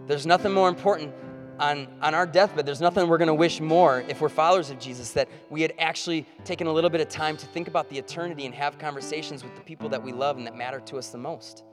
There's 0.07 0.25
nothing 0.25 0.53
more 0.53 0.69
important 0.69 1.13
on, 1.59 1.87
on 2.01 2.15
our 2.15 2.25
deathbed. 2.25 2.65
There's 2.65 2.81
nothing 2.81 3.07
we're 3.07 3.17
going 3.17 3.27
to 3.27 3.33
wish 3.33 3.59
more 3.59 4.03
if 4.07 4.21
we're 4.21 4.29
followers 4.29 4.69
of 4.71 4.79
Jesus 4.79 5.11
that 5.11 5.27
we 5.49 5.61
had 5.61 5.73
actually 5.77 6.25
taken 6.45 6.65
a 6.67 6.71
little 6.71 6.89
bit 6.89 7.01
of 7.01 7.09
time 7.09 7.37
to 7.37 7.45
think 7.47 7.67
about 7.67 7.89
the 7.89 7.97
eternity 7.97 8.45
and 8.45 8.55
have 8.55 8.79
conversations 8.79 9.43
with 9.43 9.53
the 9.55 9.61
people 9.61 9.89
that 9.89 10.01
we 10.01 10.11
love 10.11 10.37
and 10.37 10.47
that 10.47 10.55
matter 10.55 10.79
to 10.79 10.97
us 10.97 11.09
the 11.09 11.17
most. 11.17 11.63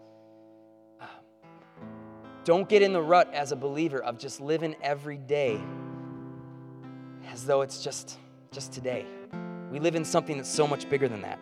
Don't 2.45 2.69
get 2.69 2.83
in 2.83 2.93
the 2.93 3.01
rut 3.01 3.33
as 3.33 3.53
a 3.53 3.57
believer 3.57 4.03
of 4.03 4.19
just 4.19 4.41
living 4.41 4.77
every 4.83 5.17
day 5.17 5.61
as 7.33 7.47
though 7.47 7.63
it's 7.63 7.83
just, 7.83 8.19
just 8.53 8.73
today. 8.73 9.07
We 9.73 9.81
live 9.81 9.95
in 9.95 10.05
something 10.05 10.37
that's 10.37 10.49
so 10.49 10.67
much 10.67 10.89
bigger 10.89 11.09
than 11.09 11.23
that. 11.23 11.39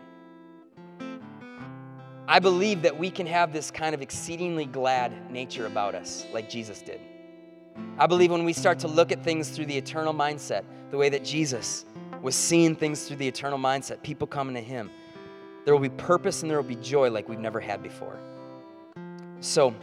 I 2.28 2.38
believe 2.38 2.82
that 2.82 2.96
we 2.96 3.10
can 3.10 3.26
have 3.26 3.52
this 3.52 3.70
kind 3.70 3.94
of 3.94 4.00
exceedingly 4.00 4.64
glad 4.64 5.30
nature 5.30 5.66
about 5.66 5.94
us, 5.96 6.24
like 6.32 6.48
Jesus 6.48 6.80
did. 6.80 7.00
I 7.98 8.06
believe 8.06 8.30
when 8.30 8.44
we 8.44 8.52
start 8.52 8.78
to 8.80 8.88
look 8.88 9.10
at 9.12 9.24
things 9.24 9.50
through 9.50 9.66
the 9.66 9.76
eternal 9.76 10.14
mindset, 10.14 10.64
the 10.90 10.96
way 10.96 11.08
that 11.08 11.24
Jesus 11.24 11.84
was 12.22 12.36
seeing 12.36 12.76
things 12.76 13.06
through 13.06 13.16
the 13.16 13.26
eternal 13.26 13.58
mindset, 13.58 14.02
people 14.02 14.26
coming 14.28 14.54
to 14.54 14.60
Him, 14.60 14.88
there 15.64 15.74
will 15.74 15.80
be 15.80 15.88
purpose 15.88 16.42
and 16.42 16.50
there 16.50 16.60
will 16.60 16.68
be 16.68 16.76
joy 16.76 17.10
like 17.10 17.28
we've 17.28 17.38
never 17.40 17.60
had 17.60 17.82
before. 17.82 18.18
So, 19.40 19.74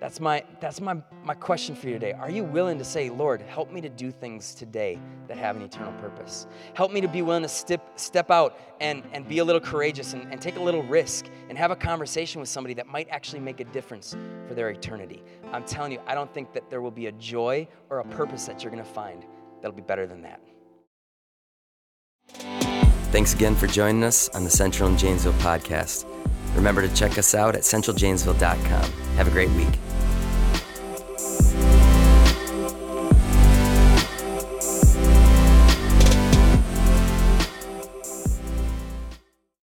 that's 0.00 0.18
my, 0.18 0.42
that's 0.60 0.80
my, 0.80 0.96
my 1.24 1.34
question 1.34 1.74
for 1.74 1.88
you 1.88 1.92
today. 1.92 2.12
Are 2.12 2.30
you 2.30 2.42
willing 2.42 2.78
to 2.78 2.84
say, 2.84 3.10
Lord, 3.10 3.42
help 3.42 3.70
me 3.70 3.82
to 3.82 3.90
do 3.90 4.10
things 4.10 4.54
today 4.54 4.98
that 5.28 5.36
have 5.36 5.56
an 5.56 5.62
eternal 5.62 5.92
purpose? 6.00 6.46
Help 6.72 6.90
me 6.90 7.02
to 7.02 7.08
be 7.08 7.20
willing 7.20 7.42
to 7.42 7.48
step, 7.48 7.98
step 7.98 8.30
out 8.30 8.58
and, 8.80 9.02
and 9.12 9.28
be 9.28 9.38
a 9.38 9.44
little 9.44 9.60
courageous 9.60 10.14
and, 10.14 10.22
and 10.32 10.40
take 10.40 10.56
a 10.56 10.62
little 10.62 10.82
risk 10.84 11.26
and 11.50 11.58
have 11.58 11.70
a 11.70 11.76
conversation 11.76 12.40
with 12.40 12.48
somebody 12.48 12.72
that 12.74 12.86
might 12.86 13.08
actually 13.10 13.40
make 13.40 13.60
a 13.60 13.64
difference 13.64 14.16
for 14.48 14.54
their 14.54 14.70
eternity. 14.70 15.22
I'm 15.52 15.64
telling 15.64 15.92
you, 15.92 16.00
I 16.06 16.14
don't 16.14 16.32
think 16.32 16.54
that 16.54 16.70
there 16.70 16.80
will 16.80 16.90
be 16.90 17.06
a 17.06 17.12
joy 17.12 17.68
or 17.90 17.98
a 17.98 18.04
purpose 18.04 18.46
that 18.46 18.64
you're 18.64 18.72
going 18.72 18.82
to 18.82 18.90
find 18.90 19.26
that'll 19.60 19.76
be 19.76 19.82
better 19.82 20.06
than 20.06 20.22
that. 20.22 20.40
Thanks 23.12 23.34
again 23.34 23.54
for 23.54 23.66
joining 23.66 24.04
us 24.04 24.30
on 24.30 24.44
the 24.44 24.50
Central 24.50 24.88
and 24.88 24.98
Janesville 24.98 25.32
podcast. 25.34 26.06
Remember 26.54 26.82
to 26.86 26.94
check 26.94 27.18
us 27.18 27.34
out 27.34 27.54
at 27.54 27.62
centraljanesville.com. 27.62 28.90
Have 29.16 29.28
a 29.28 29.30
great 29.30 29.50
week. 29.50 29.68